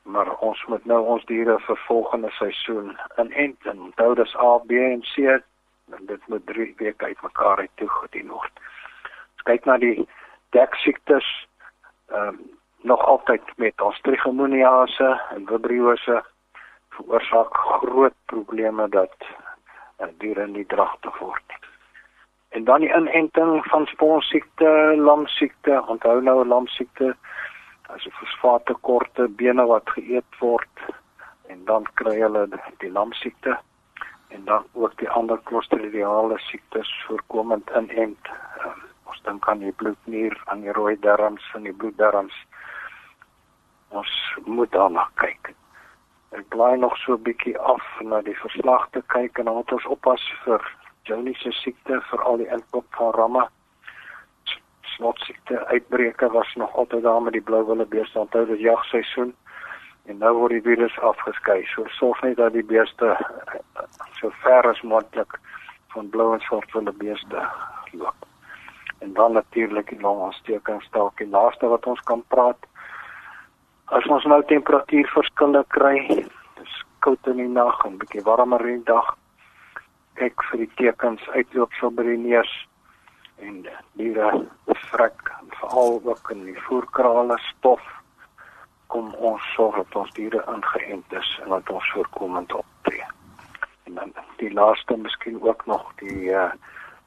maar 0.09 0.37
ons 0.37 0.65
moet 0.65 0.85
nou 0.85 0.99
ons 1.05 1.25
diere 1.29 1.59
vir 1.65 1.77
volgende 1.85 2.29
seisoen 2.37 2.95
inent 3.21 3.65
en 3.69 3.81
onthou 3.89 4.13
dis 4.17 4.35
A, 4.41 4.57
B 4.69 4.71
en 4.71 5.03
C 5.11 5.27
en 5.29 6.05
dit 6.11 6.27
moet 6.27 6.45
3 6.45 6.73
weke 6.77 7.05
uitmekaar 7.05 7.57
uit 7.57 7.71
toe 7.75 7.89
gedien 7.89 8.31
word. 8.33 8.63
Ons 9.37 9.45
kyk 9.49 9.69
na 9.69 9.77
die 9.77 10.07
deksiektes 10.57 11.27
ehm 12.13 12.39
um, 12.39 12.39
nog 12.81 13.05
altyd 13.05 13.41
met 13.55 13.81
ons 13.81 14.01
trichomoniase 14.01 15.21
en 15.35 15.45
vibriose 15.47 16.23
veroorsaak 16.89 17.57
groot 17.57 18.15
probleme 18.25 18.89
dat 18.89 19.15
uh, 19.99 20.07
diere 20.17 20.47
nie 20.47 20.65
dragtig 20.65 21.17
word 21.19 21.43
nie. 21.47 21.57
En 22.49 22.63
dan 22.63 22.81
die 22.81 22.93
inenting 22.95 23.65
van 23.65 23.85
sponsiekte, 23.85 24.69
lamsiekte, 24.97 25.83
onthou 25.87 26.21
nou 26.21 26.45
lamsiekte 26.45 27.15
as 27.89 28.05
'n 28.05 28.17
fosfaattekorte 28.19 29.27
bene 29.27 29.65
wat 29.65 29.89
geëet 29.89 30.39
word 30.39 30.75
en 31.47 31.65
dan 31.65 31.83
kry 31.93 32.19
hulle 32.21 32.47
die 32.77 32.91
lamsiekte 32.91 33.57
en 34.29 34.45
dan 34.45 34.63
ook 34.73 34.97
die 34.97 35.09
ander 35.09 35.39
klostridiale 35.43 36.37
siektes 36.37 37.03
voorkomend 37.07 37.69
in 37.69 37.89
ent. 37.89 38.29
Um, 38.65 38.81
ons 39.09 39.21
dink 39.25 39.47
aan 39.49 39.59
die 39.59 39.71
bloednier, 39.71 40.41
aan 40.45 40.61
die 40.61 40.71
rooi 40.71 40.99
darms 40.99 41.51
en 41.53 41.63
die 41.63 41.73
bloeddarms. 41.73 42.35
Ons 43.89 44.37
moet 44.45 44.71
daarna 44.71 45.07
kyk. 45.21 45.53
Ek 46.37 46.45
bly 46.53 46.75
nog 46.77 46.97
so 46.97 47.13
'n 47.13 47.23
bietjie 47.23 47.57
af 47.57 47.85
na 48.01 48.21
die 48.21 48.37
verslag 48.37 48.89
te 48.91 49.01
kyk 49.07 49.39
en 49.39 49.53
moet 49.53 49.71
ons 49.71 49.85
oppas 49.85 50.21
vir 50.43 50.61
Johnny's 51.03 51.41
siekte 51.61 52.01
vir 52.09 52.23
al 52.23 52.37
die 52.37 52.51
inkoop 52.53 52.85
van 52.97 53.13
ramme. 53.13 53.47
Snotsiekte 54.81 55.65
uitbreke 55.65 56.29
was 56.29 56.53
nog 56.55 56.75
altyd 56.75 57.03
daar 57.03 57.21
met 57.21 57.33
die 57.33 57.41
blou 57.41 57.63
wille 57.65 57.85
beeste 57.85 58.19
onthou 58.19 58.45
dit 58.45 58.59
jagseisoen 58.59 59.33
en 60.05 60.17
nou 60.17 60.33
word 60.37 60.51
die 60.51 60.61
virus 60.61 60.99
afgeskei. 60.99 61.65
So 61.73 61.85
sorg 61.97 62.21
net 62.21 62.37
dat 62.37 62.53
die 62.53 62.65
beeste 62.65 63.17
so 64.19 64.29
ver 64.43 64.69
as 64.69 64.81
moontlik 64.81 65.39
van 65.93 66.09
blou 66.09 66.33
en 66.33 66.45
swart 66.45 66.71
wille 66.77 66.91
beeste 66.91 67.45
loop. 67.91 68.25
En 68.99 69.13
dan 69.13 69.33
natuurlik 69.33 69.89
die 69.89 70.01
longontsteking 70.01 70.83
dalk 70.91 71.17
die 71.17 71.29
laaste 71.29 71.67
wat 71.67 71.85
ons 71.87 72.01
kan 72.05 72.23
praat 72.27 72.68
as 73.97 74.05
ons 74.15 74.25
nou 74.31 74.41
temperatuurverskille 74.51 75.63
kry 75.75 75.97
dis 76.59 76.75
koud 77.05 77.31
in 77.31 77.43
die 77.43 77.51
nag 77.59 77.85
en 77.87 77.97
bietjie 78.01 78.25
warmer 78.27 78.65
in 78.67 78.81
die 78.81 78.91
dag 78.91 79.13
kyk 80.19 80.43
vir 80.49 80.65
die 80.65 80.73
tekens 80.81 81.29
uitloop 81.35 81.73
so 81.79 81.89
by 81.93 82.05
die 82.09 82.19
neus 82.25 82.51
en 83.45 83.63
diere 83.99 84.33
vrek 84.89 85.31
veral 85.59 86.01
ook 86.03 86.31
in 86.35 86.45
die 86.49 86.59
voerkrale 86.67 87.37
stof 87.49 87.85
kom 88.89 89.13
ons 89.31 89.45
sorg 89.53 89.77
dat 89.77 89.97
ons 90.01 90.11
diere 90.17 90.41
ingeënt 90.53 91.13
is 91.19 91.29
en 91.43 91.53
dat 91.53 91.69
ons 91.69 91.91
voorkomend 91.93 92.53
optree. 92.57 93.05
En 93.85 93.99
dan 93.99 94.13
die 94.41 94.49
laaste 94.53 94.97
miskien 94.97 95.37
ook 95.45 95.65
nog 95.69 95.85
die 96.01 96.31
uh, 96.33 96.49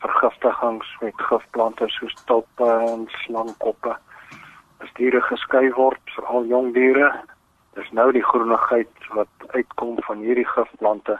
vergiftigings 0.04 0.94
met 1.00 1.26
gifplante 1.30 1.88
soos 1.96 2.14
tulpe 2.30 2.70
en 2.92 3.08
slangkoppe. 3.24 3.96
As 4.82 4.92
diere 4.98 5.20
geskei 5.22 5.70
word, 5.76 6.00
veral 6.16 6.48
jong 6.50 6.72
diere, 6.74 7.12
dis 7.78 7.90
nou 7.96 8.10
die 8.12 8.24
groenigheid 8.24 9.08
wat 9.16 9.46
uitkom 9.56 9.96
van 10.06 10.24
hierdie 10.26 10.48
gifplante 10.48 11.18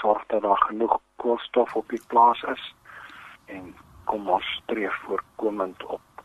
sorg 0.00 0.22
dat 0.32 0.42
daar 0.42 0.62
genoeg 0.68 0.98
koolstof 1.16 1.74
op 1.76 1.88
die 1.88 2.02
plaas 2.12 2.42
is 2.52 2.62
en 3.46 3.74
kom 4.04 4.28
ons 4.30 4.46
streef 4.62 4.94
voorkomend 5.06 5.84
op. 5.84 6.24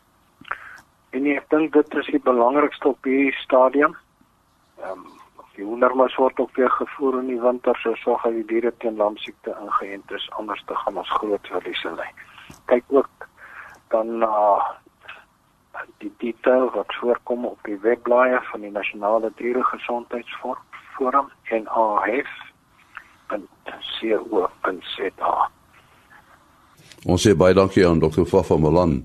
En 1.10 1.26
ek 1.32 1.48
dink 1.50 1.72
dit 1.72 2.00
is 2.00 2.10
die 2.14 2.22
belangrikste 2.22 2.92
op 2.94 3.08
hierdie 3.08 3.36
stadium. 3.44 3.96
Ehm 4.82 5.06
um, 5.06 5.06
Die 5.56 5.64
hoendermas 5.64 6.14
word 6.20 6.40
ook 6.40 6.56
weer 6.56 6.70
gevoer 6.70 7.14
in 7.18 7.30
die 7.32 7.40
winter 7.40 7.78
so 7.80 7.94
sorg 7.96 8.24
dat 8.26 8.34
die 8.36 8.44
diere 8.50 8.72
teen 8.82 8.98
lamsiekte 9.00 9.54
ingeënt 9.56 10.10
is 10.12 10.26
anders 10.36 10.60
te 10.68 10.76
gaan 10.82 10.98
ons 11.00 11.12
groot 11.16 11.48
verliese 11.48 11.92
ly. 11.96 12.08
Kyk 12.72 12.84
ook 12.92 13.28
dan 13.94 14.18
na 14.20 14.28
uh, 14.28 14.66
die 15.98 16.12
detail 16.18 16.70
wat 16.74 16.94
voorkom 17.00 17.44
op 17.46 17.58
die 17.64 17.78
webblaaie 17.82 18.40
van 18.50 18.60
die 18.60 18.70
Nasionale 18.70 19.32
Dieregesondheidsforum 19.36 21.28
en 21.42 21.66
AHF 21.66 22.32
en 23.34 23.48
co.za. 23.98 25.34
Ons 27.06 27.22
sê 27.26 27.34
baie 27.38 27.54
dankie 27.54 27.86
aan 27.86 28.00
Dr. 28.02 28.24
Fafa 28.26 28.56
Malan 28.58 29.04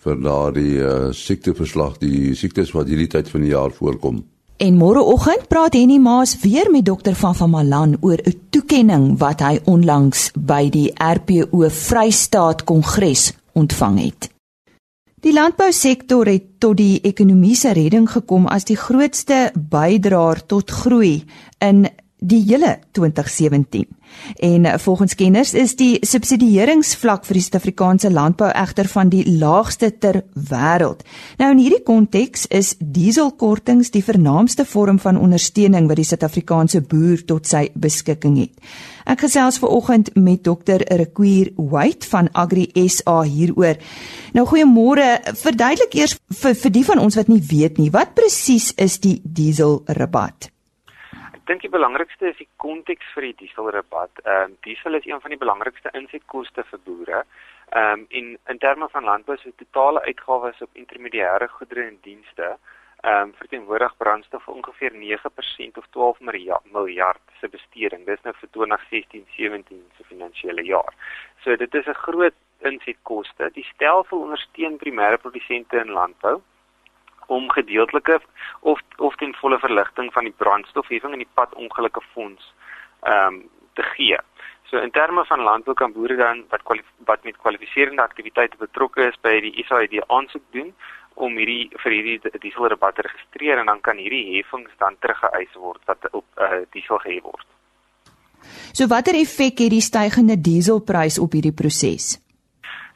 vir 0.00 0.16
daardie 0.24 0.80
uh, 0.80 1.12
siekteverslag, 1.12 1.98
die 2.00 2.34
siektes 2.38 2.72
wat 2.72 2.88
hierdie 2.88 3.10
tyd 3.10 3.28
van 3.28 3.40
die 3.44 3.52
jaar 3.52 3.72
voorkom. 3.76 4.22
En 4.60 4.76
môreoggend 4.76 5.46
praat 5.48 5.76
Henny 5.76 5.96
Maas 6.00 6.34
weer 6.42 6.68
met 6.72 6.84
dokter 6.84 7.14
van 7.16 7.34
van 7.34 7.50
Malan 7.50 7.96
oor 8.00 8.20
'n 8.24 8.40
toekenning 8.50 9.18
wat 9.18 9.40
hy 9.40 9.60
onlangs 9.64 10.30
by 10.36 10.68
die 10.68 10.92
RPO 10.96 11.68
Vrystaat 11.68 12.64
Kongres 12.64 13.32
ontvang 13.52 13.98
het. 14.04 14.39
Die 15.20 15.34
landbousektor 15.36 16.24
het 16.32 16.44
tot 16.64 16.78
die 16.78 17.00
ekonomiese 17.04 17.74
redding 17.76 18.06
gekom 18.08 18.46
as 18.48 18.64
die 18.64 18.78
grootste 18.80 19.50
bydraer 19.52 20.40
tot 20.48 20.72
groei 20.72 21.26
in 21.60 21.82
die 22.24 22.40
hele 22.46 22.78
2017. 22.96 23.84
En 24.36 24.66
volgens 24.80 25.14
kenners 25.14 25.54
is 25.54 25.76
die 25.76 25.98
subsidieringsvlak 26.06 27.24
vir 27.28 27.38
die 27.38 27.42
Suid-Afrikaanse 27.42 28.10
landbou 28.10 28.50
egter 28.50 28.88
van 28.88 29.10
die 29.12 29.24
laagste 29.38 29.90
ter 29.98 30.22
wêreld. 30.34 31.02
Nou 31.38 31.50
in 31.54 31.62
hierdie 31.62 31.82
konteks 31.86 32.46
is 32.46 32.74
dieselkortings 32.78 33.90
die 33.90 34.04
vernaamste 34.04 34.64
vorm 34.64 34.98
van 34.98 35.18
ondersteuning 35.20 35.88
wat 35.88 36.00
die 36.00 36.08
Suid-Afrikaanse 36.08 36.80
boer 36.80 37.24
tot 37.26 37.46
sy 37.46 37.68
beskikking 37.74 38.38
het. 38.40 38.72
Ek 39.10 39.24
gesels 39.24 39.58
ver 39.58 39.72
oggend 39.74 40.12
met 40.14 40.44
Dr. 40.44 40.84
Requier 41.00 41.50
White 41.56 42.06
van 42.10 42.28
Agri 42.32 42.68
SA 42.86 43.22
hieroor. 43.22 43.80
Nou 44.36 44.46
goeiemôre, 44.46 45.08
verduidelik 45.40 45.96
eers 45.98 46.16
vir 46.42 46.54
vir 46.54 46.74
die 46.76 46.86
van 46.86 47.02
ons 47.02 47.18
wat 47.18 47.32
nie 47.32 47.42
weet 47.42 47.80
nie, 47.82 47.90
wat 47.90 48.14
presies 48.14 48.70
is 48.76 49.00
die 49.02 49.18
dieselrabat? 49.24 50.50
Dink 51.50 51.64
die 51.66 51.72
belangrikste 51.72 52.28
is 52.30 52.38
die 52.38 52.48
konteks 52.62 53.06
vir 53.14 53.30
die 53.30 53.36
dieselrabat. 53.44 54.22
Ehm 54.22 54.52
um, 54.52 54.58
diesel 54.66 54.94
is 54.98 55.06
een 55.08 55.20
van 55.22 55.32
die 55.34 55.40
belangrikste 55.40 55.90
insetkoste 55.98 56.64
vir 56.70 56.82
boere. 56.86 57.22
Ehm 57.70 58.02
um, 58.02 58.04
en 58.18 58.28
in 58.54 58.60
terme 58.62 58.88
van 58.92 59.08
landbou 59.08 59.36
se 59.38 59.52
totale 59.62 60.02
uitgawes 60.06 60.60
op 60.66 60.78
intermediêre 60.82 61.48
goedere 61.56 61.86
en 61.88 61.98
dienste, 62.06 62.52
ehm 63.00 63.22
um, 63.22 63.32
verteenwoordig 63.40 63.96
brandstof 64.02 64.46
ongeveer 64.48 64.94
9% 64.94 65.80
of 65.82 65.86
12 65.90 66.20
miljard 66.76 67.34
se 67.40 67.48
besteding. 67.48 68.06
Dis 68.06 68.22
nou 68.22 68.34
vir 68.42 68.52
2016-17 68.58 69.82
se 69.96 70.06
finansiële 70.12 70.64
jaar. 70.64 70.94
So 71.42 71.56
dit 71.56 71.74
is 71.74 71.86
'n 71.86 72.02
groot 72.06 72.38
insetkoste. 72.58 73.50
Die 73.58 73.66
stelsel 73.74 74.20
ondersteun 74.20 74.76
primêre 74.76 75.18
produsente 75.18 75.76
in 75.76 75.90
landbou 75.98 76.40
om 77.36 77.50
gedeeltelike 77.50 78.20
of 78.60 78.80
of 78.96 79.14
ten 79.22 79.34
volle 79.40 79.58
verligting 79.58 80.12
van 80.12 80.26
die 80.28 80.36
brandstofheffing 80.42 81.14
in 81.16 81.24
die 81.24 81.34
padongelukke 81.40 82.02
fonds 82.12 82.52
ehm 83.02 83.34
um, 83.34 83.42
te 83.78 83.82
gee. 83.94 84.18
So 84.70 84.78
in 84.78 84.90
terme 84.90 85.24
van 85.26 85.42
landbou 85.46 85.74
kan 85.74 85.92
boere 85.92 86.16
dan 86.16 86.44
wat 86.50 86.62
wat 87.10 87.24
met 87.24 87.38
kwalifiserende 87.42 88.02
aktiwiteite 88.02 88.56
betrokke 88.58 89.06
is 89.08 89.18
by 89.22 89.36
die 89.46 89.64
SAID 89.68 89.94
aansoek 90.06 90.46
doen 90.56 90.74
om 91.14 91.36
hierdie 91.36 91.70
vir 91.82 91.94
hierdie 91.96 92.40
dieselrabat 92.42 92.98
te 92.98 93.06
registreer 93.06 93.58
en 93.62 93.70
dan 93.72 93.80
kan 93.86 93.98
hierdie 93.98 94.24
heffings 94.36 94.74
dan 94.82 94.98
teruggeëis 95.04 95.54
word 95.54 95.82
wat 95.90 96.06
op 96.10 96.26
uh, 96.38 96.62
diesel 96.74 96.98
gehef 97.04 97.26
word. 97.26 97.46
So 98.72 98.86
watter 98.90 99.18
effek 99.18 99.58
het 99.66 99.74
die 99.74 99.84
stygende 99.84 100.38
dieselprys 100.40 101.18
op 101.18 101.34
hierdie 101.36 101.54
proses? 101.62 102.14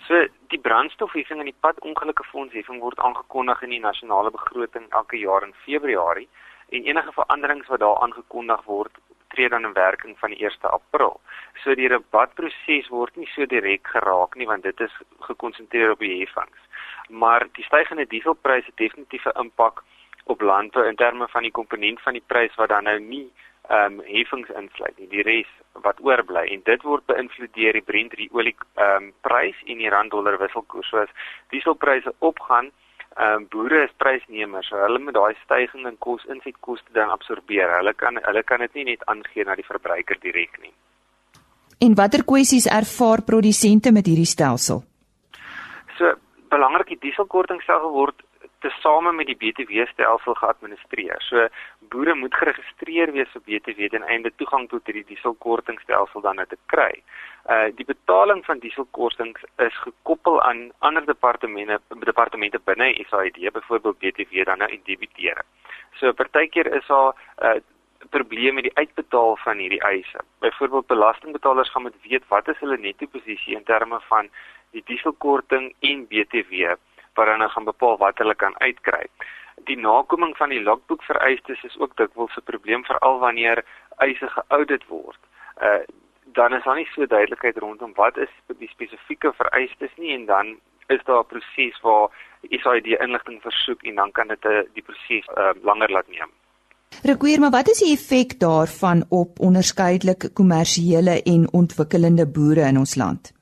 So 0.07 0.27
die 0.55 0.63
brandstofheffing 0.63 1.41
en 1.43 1.51
die 1.51 1.61
padongelukkefondseffing 1.67 2.81
word 2.83 3.01
aangekondig 3.07 3.63
in 3.67 3.73
die 3.75 3.83
nasionale 3.83 4.31
begroting 4.35 4.87
elke 5.01 5.19
jaar 5.19 5.47
in 5.47 5.55
Februarie 5.65 6.29
en 6.77 6.87
enige 6.91 7.15
veranderings 7.17 7.71
wat 7.73 7.83
daar 7.83 7.99
aangekondig 8.07 8.63
word 8.71 9.01
tree 9.35 9.49
dan 9.51 9.67
in 9.67 9.75
werking 9.75 10.15
van 10.19 10.31
die 10.31 10.39
1 10.47 10.71
April. 10.71 11.19
So 11.63 11.75
die 11.75 11.89
rabatproses 11.91 12.91
word 12.95 13.17
nie 13.19 13.27
so 13.33 13.47
direk 13.51 13.91
geraak 13.97 14.37
nie 14.39 14.47
want 14.47 14.63
dit 14.63 14.81
is 14.87 14.95
gekonsentreer 15.27 15.97
op 15.97 16.05
die 16.05 16.21
heffings. 16.21 16.61
Maar 17.09 17.49
die 17.59 17.67
stygende 17.67 18.07
dieselpryse 18.15 18.71
het 18.71 18.79
definitief 18.85 19.27
'n 19.27 19.41
impak 19.47 19.83
op 20.25 20.41
landbou 20.41 20.87
in 20.87 20.97
terme 20.97 21.29
van 21.29 21.43
die 21.43 21.57
komponent 21.59 22.01
van 22.03 22.13
die 22.13 22.27
prys 22.27 22.55
wat 22.55 22.69
dan 22.69 22.85
nou 22.85 22.99
nie 23.01 23.27
ehm 23.69 23.99
um, 23.99 24.01
heffings 24.05 24.51
insluit 24.61 24.99
nie. 24.99 25.09
Die 25.09 25.23
res 25.25 25.51
wat 25.83 26.01
oorbly 26.05 26.45
en 26.53 26.63
dit 26.65 26.83
word 26.85 27.07
beïnvloed 27.09 27.53
deur 27.57 27.73
die 27.73 27.83
Brent 27.83 28.15
olie 28.31 28.55
ehm 28.77 28.97
um, 28.97 29.13
prys 29.27 29.61
en 29.67 29.79
die 29.81 29.91
rand 29.91 30.13
dollar 30.13 30.39
wisselkoers. 30.39 30.91
So 30.91 31.01
as 31.01 31.13
dieselpryse 31.55 32.13
opgaan, 32.19 32.71
ehm 33.17 33.45
um, 33.45 33.47
boere 33.49 33.85
is 33.85 33.95
prysnemers. 33.97 34.69
So 34.69 34.77
hulle 34.77 35.01
moet 35.01 35.17
daai 35.17 35.35
stygings 35.45 35.89
in 35.89 35.99
kos 35.99 36.25
insetkoste 36.29 36.93
dan 36.93 37.11
absorbeer. 37.11 37.73
Hulle 37.79 37.95
kan 37.95 38.21
hulle 38.23 38.43
kan 38.43 38.61
dit 38.67 38.75
nie 38.75 38.89
net 38.93 39.07
aangee 39.07 39.45
na 39.45 39.57
die 39.57 39.71
verbruiker 39.71 40.21
direk 40.21 40.61
nie. 40.61 40.75
En 41.81 41.97
watter 41.97 42.25
kwessies 42.25 42.67
ervaar 42.71 43.25
produsente 43.25 43.93
met 43.93 44.07
hierdie 44.07 44.29
stelsel? 44.29 44.85
So 45.99 46.13
belangrik 46.53 46.93
die 46.93 47.01
dieselkortingstelsel 47.09 47.93
word 47.97 48.23
tesame 48.65 49.13
met 49.13 49.29
die 49.29 49.37
BTW 49.37 49.85
stelsel 49.91 50.37
geadministreer. 50.41 51.21
So 51.29 51.49
boere 51.93 52.15
moet 52.15 52.35
geregistreer 52.41 53.13
wees 53.17 53.31
vir 53.35 53.45
BTW 53.49 53.91
ten 53.93 54.07
einde 54.15 54.33
toegang 54.41 54.69
tot 54.73 54.89
hierdie 54.89 55.07
dieselkortingstelsel 55.13 56.25
dan 56.25 56.43
te 56.49 56.59
kry. 56.73 56.93
Uh 57.55 57.69
die 57.77 57.87
betaling 57.89 58.41
van 58.49 58.63
dieselkortings 58.65 59.45
is 59.67 59.77
gekoppel 59.85 60.41
aan 60.43 60.71
ander 60.79 61.05
departemente 61.07 61.81
departemente 62.09 62.61
binne 62.71 62.95
SAID, 63.11 63.39
byvoorbeeld 63.59 63.99
BTW 63.99 64.45
dan 64.49 64.59
nou 64.65 64.71
en 64.71 64.83
debiteure. 64.89 65.45
So 66.01 66.13
partykeer 66.13 66.73
is 66.81 66.87
daar 66.87 67.15
uh 67.43 67.61
probleme 68.11 68.53
met 68.53 68.67
die 68.69 68.77
uitbetaal 68.77 69.37
van 69.37 69.59
hierdie 69.59 69.81
eise. 69.81 70.21
Byvoorbeeld 70.45 70.87
belastingbetalers 70.87 71.71
gaan 71.71 71.83
moet 71.83 72.03
weet 72.09 72.27
wat 72.29 72.49
is 72.49 72.59
hulle 72.59 72.77
netto 72.79 73.07
posisie 73.07 73.57
in 73.57 73.65
terme 73.65 74.01
van 74.09 74.29
die 74.71 74.83
dieselkorting 74.91 75.73
en 75.81 76.07
BTW 76.11 76.75
wat 77.15 77.39
nou 77.39 77.51
gaan 77.51 77.65
bepaal 77.65 77.97
wat 77.97 78.19
hulle 78.19 78.35
kan 78.35 78.55
uitkry. 78.59 79.07
Die 79.65 79.79
nakoming 79.79 80.37
van 80.37 80.49
die 80.49 80.63
logboek 80.63 81.03
vereistes 81.03 81.63
is 81.65 81.79
ook 81.79 81.97
dikwels 81.97 82.37
'n 82.37 82.45
probleem 82.45 82.85
veral 82.85 83.19
wanneer 83.19 83.65
eise 83.97 84.29
geaudit 84.29 84.87
word. 84.87 85.21
Uh 85.63 85.85
dan 86.35 86.55
is 86.55 86.65
daar 86.65 86.77
nie 86.77 86.89
so 86.95 87.07
duidelikheid 87.07 87.59
rondom 87.59 87.93
wat 87.95 88.17
is 88.17 88.33
die 88.59 88.69
spesifieke 88.69 89.33
vereistes 89.37 89.91
nie 89.97 90.15
en 90.15 90.27
dan 90.27 90.57
is 90.87 91.05
daar 91.05 91.23
'n 91.23 91.27
proses 91.27 91.81
waar 91.81 92.09
SAID 92.51 92.87
inligting 92.87 93.43
versoek 93.43 93.83
en 93.83 93.95
dan 93.95 94.13
kan 94.13 94.29
dit 94.29 94.45
uh, 94.45 94.61
die 94.73 94.83
proses 94.83 95.27
uh, 95.37 95.51
langer 95.63 95.91
laat 95.91 96.09
neem. 96.09 96.31
Reguier, 97.03 97.41
maar 97.41 97.51
wat 97.51 97.69
is 97.69 97.79
die 97.79 97.93
effek 97.93 98.41
daarvan 98.41 99.05
op 99.09 99.39
onderskeidelike 99.39 100.33
kommersiële 100.33 101.23
en 101.23 101.53
ontwikkelende 101.53 102.31
boere 102.31 102.61
in 102.61 102.79
ons 102.79 102.95
land? 102.95 103.34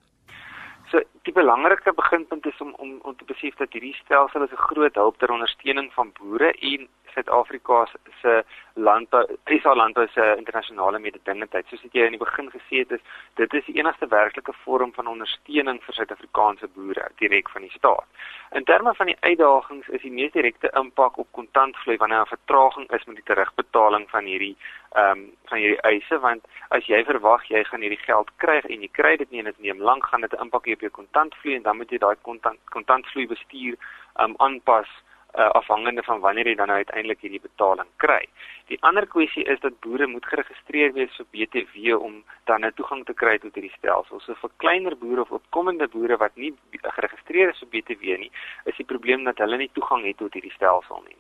Die 1.22 1.32
belangrikste 1.32 1.92
beginpunt 1.92 2.46
is 2.46 2.61
om 2.61 2.74
om 2.85 2.98
om 3.02 3.16
te 3.16 3.24
besef 3.24 3.54
dat 3.61 3.72
hierdie 3.72 3.94
stelsel 3.94 4.42
is 4.42 4.54
'n 4.56 4.66
groot 4.68 4.94
hulp 4.94 5.18
ter 5.18 5.30
ondersteuning 5.30 5.92
van 5.92 6.12
boere 6.18 6.52
en 6.52 6.88
Suid-Afrika 7.14 7.87
se 8.20 8.42
landbou, 8.75 9.25
SA 9.62 9.75
landbou 9.75 10.07
se 10.14 10.35
internasionale 10.38 10.98
mededingendheid. 10.98 11.66
Soos 11.68 11.85
ek 11.85 11.96
jy 11.98 12.07
in 12.09 12.16
die 12.16 12.22
begin 12.22 12.51
gesê 12.51 12.83
het, 12.83 12.92
is 12.92 13.01
dit 13.40 13.55
is 13.55 13.64
die 13.68 13.79
enigste 13.81 14.09
werklike 14.09 14.53
vorm 14.64 14.92
van 14.96 15.11
ondersteuning 15.12 15.81
vir 15.85 15.98
Suid-Afrikaanse 15.98 16.68
boere 16.77 17.09
direk 17.20 17.51
van 17.51 17.66
die 17.66 17.75
staat. 17.77 18.07
In 18.53 18.64
terme 18.64 18.94
van 18.94 19.07
die 19.07 19.16
uitdagings 19.20 19.88
is 19.88 20.03
die 20.03 20.12
mees 20.12 20.33
direkte 20.33 20.70
impak 20.77 21.18
op 21.18 21.29
kontantvloei 21.33 21.96
wanneer 21.96 22.25
'n 22.25 22.35
vertraging 22.35 22.90
is 22.90 23.05
met 23.05 23.16
die 23.16 23.29
terugbetaling 23.31 24.11
van 24.11 24.25
hierdie 24.25 24.57
ehm 24.92 25.11
um, 25.11 25.20
van 25.48 25.59
hierdie 25.59 25.81
eise 25.88 26.18
want 26.20 26.44
as 26.68 26.85
jy 26.87 27.05
verwag 27.05 27.44
jy 27.48 27.64
gaan 27.64 27.81
hierdie 27.81 28.05
geld 28.05 28.29
kry 28.37 28.59
en 28.68 28.83
jy 28.85 28.88
kry 28.92 29.16
dit 29.16 29.31
nie 29.31 29.38
en 29.38 29.48
dit 29.48 29.62
neem 29.66 29.81
lank 29.81 30.05
gaan 30.07 30.20
dit 30.20 30.33
'n 30.33 30.42
impak 30.44 30.66
hê 30.66 30.72
op 30.72 30.85
jou 30.85 30.90
kontantvloei 30.90 31.57
en 31.57 31.62
dan 31.62 31.77
moet 31.77 31.90
jy 31.90 31.98
daai 31.98 32.16
kontant 32.22 32.61
kontantvloei 32.70 33.27
bestuur 33.27 33.75
ehm 34.16 34.31
um, 34.31 34.35
aanpas 34.38 34.88
uh, 35.34 35.48
afhangende 35.60 36.02
van 36.02 36.20
wanneer 36.20 36.46
jy 36.46 36.54
dan 36.54 36.68
nou 36.68 36.76
uiteindelik 36.76 37.20
hierdie 37.20 37.40
betaling 37.40 37.88
kry. 37.96 38.20
Die 38.68 38.78
ander 38.88 39.06
kwessie 39.06 39.44
is 39.44 39.60
dat 39.60 39.80
boere 39.80 40.06
moet 40.06 40.26
geregistreer 40.26 40.92
wees 40.92 41.16
vir 41.16 41.26
BTW 41.32 41.96
om 41.96 42.22
dan 42.44 42.60
'n 42.60 42.60
nou 42.60 42.72
toegang 42.76 43.04
te 43.04 43.14
kry 43.14 43.38
tot 43.38 43.54
hierdie 43.54 43.76
stelsel. 43.78 44.20
So 44.20 44.34
vir 44.34 44.50
kleiner 44.56 44.96
boere 44.96 45.20
of 45.20 45.30
opkomende 45.30 45.88
boere 45.88 46.16
wat 46.16 46.36
nie 46.36 46.54
geregistreer 46.82 47.48
is 47.48 47.58
vir 47.58 47.68
BTW 47.68 48.18
nie, 48.18 48.32
is 48.64 48.76
die 48.76 48.90
probleem 48.92 49.24
dat 49.24 49.38
hulle 49.38 49.56
nie 49.56 49.70
toegang 49.72 50.04
het 50.04 50.16
tot 50.16 50.32
hierdie 50.32 50.56
stelsel 50.56 51.02
nie. 51.08 51.16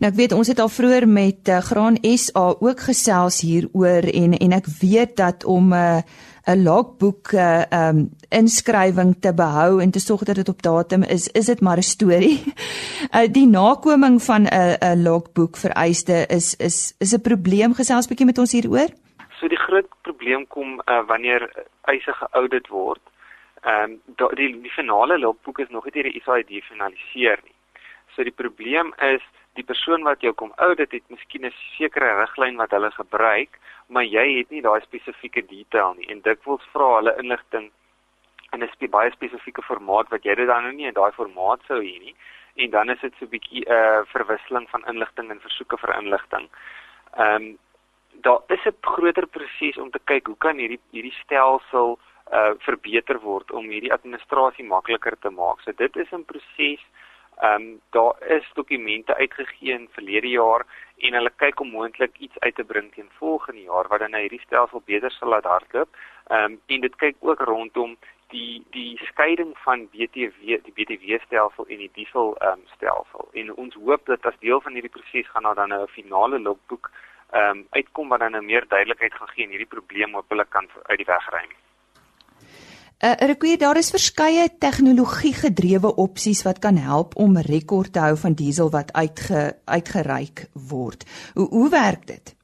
Nou 0.00 0.10
ek 0.10 0.18
weet 0.18 0.32
ons 0.32 0.48
het 0.48 0.58
al 0.58 0.68
vroeër 0.72 1.08
met 1.08 1.48
uh, 1.48 1.60
Graan 1.60 1.98
SA 2.16 2.46
ook 2.60 2.80
gesels 2.80 3.40
hieroor 3.40 4.08
en 4.08 4.38
en 4.38 4.52
ek 4.52 4.66
weet 4.80 5.16
dat 5.16 5.44
om 5.44 5.72
'n 5.72 5.74
uh, 5.74 6.02
'n 6.46 6.62
logboek 6.62 7.32
'n 7.32 7.38
uh, 7.38 7.88
um, 7.88 8.10
inskrywing 8.28 9.14
te 9.20 9.32
behou 9.34 9.80
en 9.82 9.90
te 9.90 10.00
sorg 10.00 10.22
dat 10.24 10.34
dit 10.34 10.48
op 10.48 10.62
datum 10.62 11.02
is, 11.02 11.28
is 11.28 11.46
dit 11.46 11.60
maar 11.60 11.76
'n 11.76 11.82
storie. 11.82 12.42
Uh, 13.14 13.26
die 13.38 13.46
nakoming 13.46 14.22
van 14.22 14.42
'n 14.42 14.76
'n 14.80 15.02
logboek 15.02 15.56
vereiste 15.56 16.26
is 16.28 16.56
is 16.56 16.94
is 16.98 17.14
'n 17.14 17.20
probleem 17.20 17.74
gesels 17.74 18.08
bietjie 18.08 18.26
met 18.26 18.38
ons 18.38 18.52
hieroor. 18.52 18.90
So 19.40 19.48
die 19.48 19.64
groot 19.66 19.88
probleem 20.02 20.46
kom 20.46 20.82
uh, 20.84 21.06
wanneer 21.06 21.50
eise 21.84 22.12
geaudit 22.12 22.68
word. 22.68 23.02
Ehm 23.62 23.90
um, 24.16 24.30
die 24.34 24.60
die 24.62 24.70
finale 24.70 25.18
logboek 25.18 25.58
is 25.58 25.68
nog 25.70 25.84
nie 25.84 25.92
deur 25.92 26.12
die 26.12 26.22
SAID 26.24 26.64
finaliseer 26.64 27.38
nie. 27.44 27.54
So 28.14 28.22
die 28.22 28.38
probleem 28.42 28.94
is 28.98 29.22
die 29.54 29.64
persoon 29.64 30.02
wat 30.02 30.20
jou 30.20 30.32
kom 30.32 30.52
audit 30.56 30.92
het 30.92 31.04
miskien 31.08 31.46
'n 31.46 31.52
sekere 31.76 32.14
riglyn 32.20 32.56
wat 32.56 32.70
hulle 32.70 32.90
gebruik, 32.90 33.58
maar 33.88 34.04
jy 34.04 34.38
het 34.38 34.50
nie 34.50 34.62
daai 34.62 34.80
spesifieke 34.80 35.46
detail 35.46 35.94
nie 35.94 36.08
en 36.08 36.22
dikwels 36.22 36.64
vra 36.72 36.96
hulle 36.96 37.16
inligting 37.18 37.70
in 38.52 38.62
'n 38.62 38.70
spe 38.72 38.88
baie 38.88 39.10
spesifieke 39.10 39.62
formaat 39.62 40.08
wat 40.10 40.24
jy 40.24 40.34
dit 40.34 40.46
dan 40.46 40.62
nou 40.62 40.72
nie 40.72 40.86
in 40.86 40.94
daai 40.94 41.12
formaat 41.12 41.60
sou 41.66 41.80
hê 41.80 41.98
nie 42.00 42.14
en 42.56 42.70
dan 42.70 42.90
is 42.90 43.00
dit 43.00 43.14
so 43.18 43.24
'n 43.24 43.28
bietjie 43.34 43.64
'n 43.66 43.72
uh, 43.72 44.04
verwisseling 44.14 44.68
van 44.70 44.84
inligting 44.86 45.30
en 45.30 45.40
versoeke 45.40 45.76
vir 45.76 45.96
inligting. 45.96 46.48
Ehm 47.16 47.34
um, 47.34 47.58
daar 48.20 48.40
is 48.48 48.64
'n 48.66 48.76
groter 48.80 49.26
proses 49.26 49.78
om 49.78 49.90
te 49.90 50.00
kyk 50.04 50.26
hoe 50.26 50.36
kan 50.36 50.56
hierdie 50.56 50.80
hierdie 50.90 51.18
stelsel 51.24 51.98
uh 52.32 52.52
verbeter 52.58 53.18
word 53.20 53.50
om 53.50 53.64
hierdie 53.68 53.92
administrasie 53.92 54.64
makliker 54.64 55.16
te 55.20 55.30
maak. 55.30 55.60
So 55.60 55.72
dit 55.72 55.96
is 55.96 56.12
'n 56.12 56.24
proses 56.24 56.80
Ehm 57.42 57.62
um, 57.62 57.80
daar 57.90 58.14
is 58.26 58.50
dokumente 58.54 59.14
uitgegee 59.16 59.72
in 59.72 59.88
verlede 59.90 60.28
jaar 60.28 60.66
en 60.96 61.14
hulle 61.18 61.30
kyk 61.36 61.60
om 61.60 61.70
moontlik 61.70 62.18
iets 62.18 62.38
uit 62.38 62.54
te 62.54 62.64
bring 62.64 62.92
teen 62.94 63.08
volgende 63.18 63.62
jaar 63.62 63.88
wat 63.88 63.98
dan 63.98 64.14
hierdie 64.14 64.40
stelsel 64.40 64.82
beter 64.84 65.10
sal 65.10 65.28
laat 65.28 65.48
hardloop. 65.52 65.88
Ehm 66.26 66.52
um, 66.52 66.60
en 66.66 66.80
dit 66.80 66.96
kyk 66.96 67.16
ook 67.20 67.40
rondom 67.40 67.96
die 68.34 68.62
die 68.70 69.00
skeiding 69.08 69.58
van 69.64 69.88
BTW 69.90 70.60
die 70.68 70.74
BTW 70.76 71.18
stelsel 71.24 71.66
en 71.66 71.82
die 71.82 71.90
diesel 71.98 72.36
ehm 72.36 72.60
um, 72.60 72.62
stelsel. 72.76 73.28
En 73.32 73.54
ons 73.54 73.74
hoop 73.74 74.06
dat 74.06 74.26
as 74.30 74.38
deel 74.38 74.60
van 74.60 74.78
hierdie 74.78 74.94
proses 74.98 75.30
gaan 75.30 75.42
daar 75.42 75.60
dan 75.62 75.74
'n 75.74 75.88
finale 75.98 76.38
logboek 76.38 76.90
ehm 77.30 77.50
um, 77.50 77.66
uitkom 77.70 78.08
wat 78.08 78.20
dan 78.20 78.36
'n 78.36 78.44
meer 78.44 78.68
duidelikheid 78.68 79.14
gaan 79.14 79.34
gee 79.34 79.44
en 79.44 79.50
hierdie 79.50 79.74
probleem 79.76 80.14
op 80.14 80.28
hulle 80.28 80.46
kan 80.48 80.70
uit 80.82 80.98
die 80.98 81.10
weg 81.14 81.30
ruim. 81.30 81.52
Uh, 83.02 83.16
ek 83.18 83.42
weet 83.42 83.58
daar 83.58 83.78
is 83.80 83.90
verskeie 83.90 84.44
tegnologie 84.62 85.32
gedrewe 85.34 85.90
opsies 85.98 86.44
wat 86.46 86.60
kan 86.62 86.76
help 86.78 87.16
om 87.18 87.34
rekord 87.34 87.90
te 87.96 87.98
hou 87.98 88.14
van 88.20 88.36
diesel 88.38 88.70
wat 88.70 88.92
uitge, 88.94 89.40
uitgereik 89.66 90.44
word. 90.70 91.02
Hoe 91.34 91.48
hoe 91.50 91.70
werk 91.72 92.06
dit? 92.06 92.36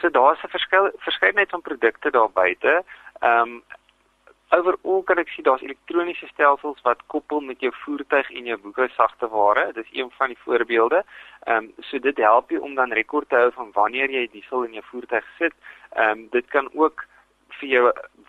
So 0.00 0.08
daar's 0.08 0.40
'n 0.44 0.48
verskil 0.48 0.88
verskeidenheid 0.96 1.50
van 1.50 1.60
produkte 1.60 2.10
daar 2.10 2.32
buite. 2.32 2.82
Ehm 3.20 3.48
um, 3.52 3.62
Overal 4.52 5.02
kan 5.02 5.18
ek 5.18 5.28
sien 5.28 5.44
daar's 5.44 5.62
elektroniese 5.64 6.26
stelsels 6.26 6.80
wat 6.84 7.06
koppel 7.06 7.40
met 7.40 7.60
jou 7.60 7.72
voertuig 7.84 8.30
en 8.30 8.44
jou 8.44 8.58
boeke 8.60 8.88
sagte 8.96 9.28
ware. 9.28 9.72
Dis 9.72 9.92
een 9.92 10.10
van 10.18 10.28
die 10.28 10.42
voorbeelde. 10.44 11.04
Ehm 11.44 11.56
um, 11.56 11.72
so 11.80 11.98
dit 11.98 12.16
help 12.16 12.50
jou 12.50 12.62
om 12.62 12.74
dan 12.74 12.92
rekord 12.92 13.28
te 13.28 13.36
hou 13.36 13.52
van 13.52 13.70
wanneer 13.72 14.10
jy 14.10 14.28
diesel 14.32 14.62
in 14.64 14.72
jou 14.72 14.84
voertuig 14.90 15.24
sit. 15.38 15.54
Ehm 15.92 16.10
um, 16.10 16.28
dit 16.30 16.46
kan 16.46 16.68
ook 16.74 17.04
vir 17.62 17.70
jou 17.70 17.82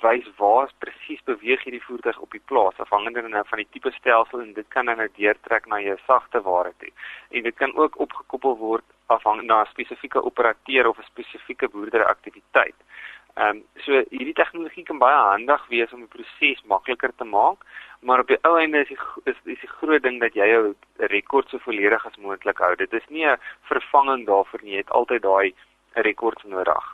wys 0.03 0.27
waar 0.37 0.71
presies 0.83 1.21
beweeg 1.29 1.63
hierdie 1.65 1.83
voertuig 1.83 2.19
op 2.21 2.35
die 2.35 2.43
plaas 2.51 2.81
afhangende 2.83 3.43
van 3.49 3.61
die 3.61 3.69
tipe 3.75 3.91
stelsel 3.97 4.43
en 4.43 4.53
dit 4.53 4.67
kan 4.75 4.85
dan 4.89 5.01
nou 5.01 5.09
deurtrek 5.17 5.65
na 5.71 5.79
jou 5.81 5.97
sagte 6.05 6.41
ware 6.45 6.73
toe. 6.79 6.91
En 7.31 7.43
dit 7.43 7.55
kan 7.55 7.73
ook 7.75 7.99
opgekoppel 8.05 8.57
word 8.57 8.85
afhangende 9.07 9.53
na 9.53 9.61
'n 9.63 9.73
spesifieke 9.73 10.23
operateur 10.23 10.87
of 10.87 10.99
'n 10.99 11.11
spesifieke 11.13 11.67
boerderyaktiwiteit. 11.69 12.77
Ehm 13.35 13.57
um, 13.57 13.63
so 13.85 13.91
hierdie 14.09 14.37
tegnologie 14.37 14.83
kan 14.83 14.99
baie 15.01 15.15
handig 15.17 15.67
wees 15.67 15.93
om 15.93 15.99
die 15.99 16.13
proses 16.15 16.63
makliker 16.63 17.11
te 17.17 17.23
maak, 17.23 17.65
maar 17.99 18.19
op 18.19 18.27
die 18.27 18.37
ou 18.43 18.57
einde 18.59 18.81
is 18.81 18.87
die 18.87 18.97
is, 19.23 19.37
is 19.43 19.59
die 19.59 19.75
groot 19.79 20.03
ding 20.03 20.19
dat 20.21 20.33
jy 20.33 20.47
jou 20.47 20.75
rekord 20.97 21.49
so 21.49 21.57
volledig 21.57 22.05
as 22.05 22.17
moontlik 22.17 22.57
hou. 22.57 22.75
Dit 22.75 22.93
is 22.93 23.07
nie 23.09 23.25
'n 23.25 23.39
vervanging 23.61 24.25
daarvoor 24.25 24.59
nie, 24.63 24.71
jy 24.71 24.77
het 24.77 24.97
altyd 24.99 25.21
daai 25.21 25.53
rekord 25.93 26.43
nodig. 26.43 26.85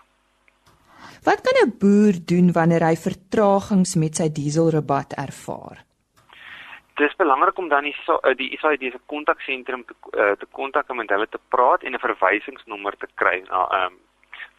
Wat 1.24 1.42
kan 1.42 1.56
'n 1.62 1.78
boer 1.82 2.16
doen 2.32 2.52
wanneer 2.52 2.84
hy 2.84 2.96
vertragings 2.96 3.96
met 3.96 4.16
sy 4.16 4.28
dieselrabat 4.32 5.14
ervaar? 5.14 5.78
Dit 7.00 7.10
is 7.10 7.16
belangrik 7.16 7.58
om 7.58 7.70
dan 7.70 7.84
die 7.84 7.96
eh, 8.06 8.36
die 8.36 8.58
SAID 8.58 8.92
se 8.92 9.00
kontaksentrum 9.06 9.86
te 9.86 9.96
eh, 10.12 10.32
te 10.40 10.48
kontak 10.52 10.90
om 10.90 10.98
met 10.98 11.10
hulle 11.10 11.28
te 11.30 11.40
praat 11.48 11.84
en 11.84 11.94
'n 11.94 12.06
verwysingsnommer 12.08 12.98
te 12.98 13.08
kry 13.16 13.44
na 13.50 13.68
ehm 13.68 13.86
um, 13.86 13.98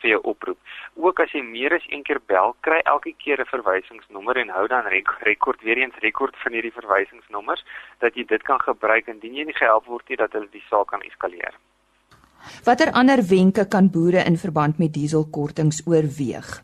vir 0.01 0.11
jou 0.11 0.21
oproep. 0.33 0.59
Ook 0.95 1.21
as 1.21 1.33
jy 1.33 1.43
meer 1.43 1.75
as 1.77 1.87
een 1.89 2.03
keer 2.03 2.21
bel, 2.33 2.55
kry 2.67 2.81
elke 2.93 3.13
keer 3.25 3.41
'n 3.41 3.53
verwysingsnommer 3.55 4.37
en 4.37 4.49
hou 4.49 4.67
dan 4.67 4.85
rekord 5.21 5.61
weer 5.63 5.79
eens 5.79 5.99
rekord 5.99 6.37
van 6.37 6.53
hierdie 6.53 6.79
verwysingsnommers 6.81 7.65
dat 7.99 8.15
jy 8.15 8.25
dit 8.25 8.43
kan 8.43 8.61
gebruik 8.61 9.07
indien 9.07 9.35
jy 9.35 9.45
nie 9.45 9.61
gehelp 9.63 9.87
word 9.87 10.09
nie 10.09 10.17
dat 10.17 10.33
hulle 10.33 10.49
die 10.51 10.65
saak 10.71 10.87
kan 10.87 11.03
eskaleer. 11.03 11.55
Watter 12.65 12.93
ander 12.93 13.23
wenke 13.29 13.69
kan 13.69 13.91
boere 13.91 14.25
in 14.25 14.37
verband 14.37 14.79
met 14.79 14.93
dieselkortings 14.95 15.83
oorweeg? 15.87 16.63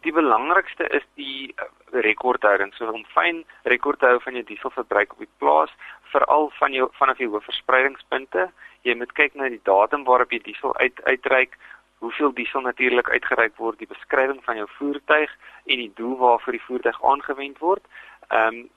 Die 0.00 0.12
belangrikste 0.12 0.86
is 0.96 1.04
die 1.20 1.52
eh, 1.56 1.66
rekordhouding. 2.06 2.72
So 2.74 2.88
om 2.92 3.04
fyn 3.14 3.42
rekord 3.68 4.00
te 4.00 4.08
hou 4.08 4.20
van 4.24 4.38
jou 4.38 4.44
dieselverbruik 4.48 5.12
op 5.12 5.24
die 5.24 5.34
plaas, 5.42 5.72
veral 6.12 6.48
van 6.58 6.72
jou 6.72 6.88
vanaf 6.98 7.20
jou 7.20 7.28
hoofverspreidingspunte. 7.34 8.48
Jy 8.88 8.96
moet 8.96 9.12
kyk 9.18 9.36
na 9.36 9.50
die 9.52 9.60
datum 9.68 10.06
waarop 10.08 10.32
jy 10.32 10.40
diesel 10.46 10.76
uit 10.80 11.04
uitreik, 11.04 11.58
hoeveel 12.00 12.32
diesel 12.32 12.64
natuurlik 12.64 13.10
uitgereik 13.12 13.56
word, 13.60 13.78
die 13.78 13.90
beskrywing 13.90 14.40
van 14.46 14.56
jou 14.56 14.68
voertuig 14.78 15.32
en 15.66 15.82
die 15.84 15.92
doel 16.00 16.16
waarvoor 16.16 16.56
die 16.56 16.66
voertuig 16.68 17.02
aangewend 17.14 17.58
word. 17.60 17.84
Ehm 18.28 18.60
um, 18.60 18.68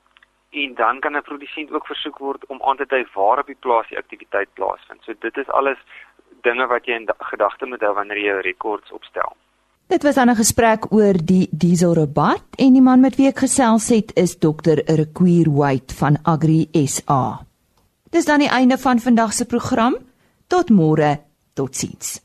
en 0.54 0.76
dan 0.76 1.00
kan 1.00 1.16
'n 1.16 1.22
produsent 1.22 1.72
ook 1.72 1.86
versoek 1.86 2.18
word 2.18 2.46
om 2.48 2.62
aan 2.64 2.78
te 2.78 2.86
dui 2.86 3.06
waar 3.14 3.40
op 3.40 3.48
die 3.48 3.62
plaas 3.66 3.88
die 3.90 3.98
aktiwiteit 3.98 4.50
plaasvind. 4.54 5.04
So 5.04 5.14
dit 5.20 5.38
is 5.38 5.50
alles 5.50 5.78
dinge 6.42 6.68
wat 6.68 6.86
jy 6.86 6.94
in 6.94 7.08
gedagte 7.18 7.66
moet 7.66 7.82
hou 7.82 7.94
wanneer 7.94 8.18
jy 8.18 8.42
rekords 8.42 8.92
opstel. 8.92 9.36
Dit 9.88 10.04
was 10.04 10.16
'n 10.16 10.36
gesprek 10.36 10.92
oor 10.92 11.14
die 11.14 11.48
dieselrabat 11.52 12.44
en 12.58 12.74
die 12.74 12.82
man 12.82 13.00
met 13.00 13.16
wie 13.16 13.28
ek 13.28 13.40
gesels 13.40 13.90
het 13.90 14.12
is 14.16 14.38
Dr. 14.38 14.78
Requier 14.86 15.52
White 15.52 15.94
van 15.96 16.18
Agri 16.24 16.68
SA. 16.72 17.46
Dis 18.10 18.26
dan 18.26 18.40
die 18.40 18.50
einde 18.50 18.78
van 18.78 19.00
vandag 19.00 19.34
se 19.34 19.46
program. 19.46 19.96
Tot 20.48 20.70
môre. 20.70 21.20
Totsiens. 21.54 22.22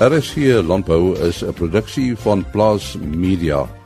RSC 0.00 0.36
Landbou 0.62 1.16
is 1.28 1.42
'n 1.42 1.52
produksie 1.52 2.16
van 2.16 2.44
Plaas 2.50 2.96
Media. 2.96 3.85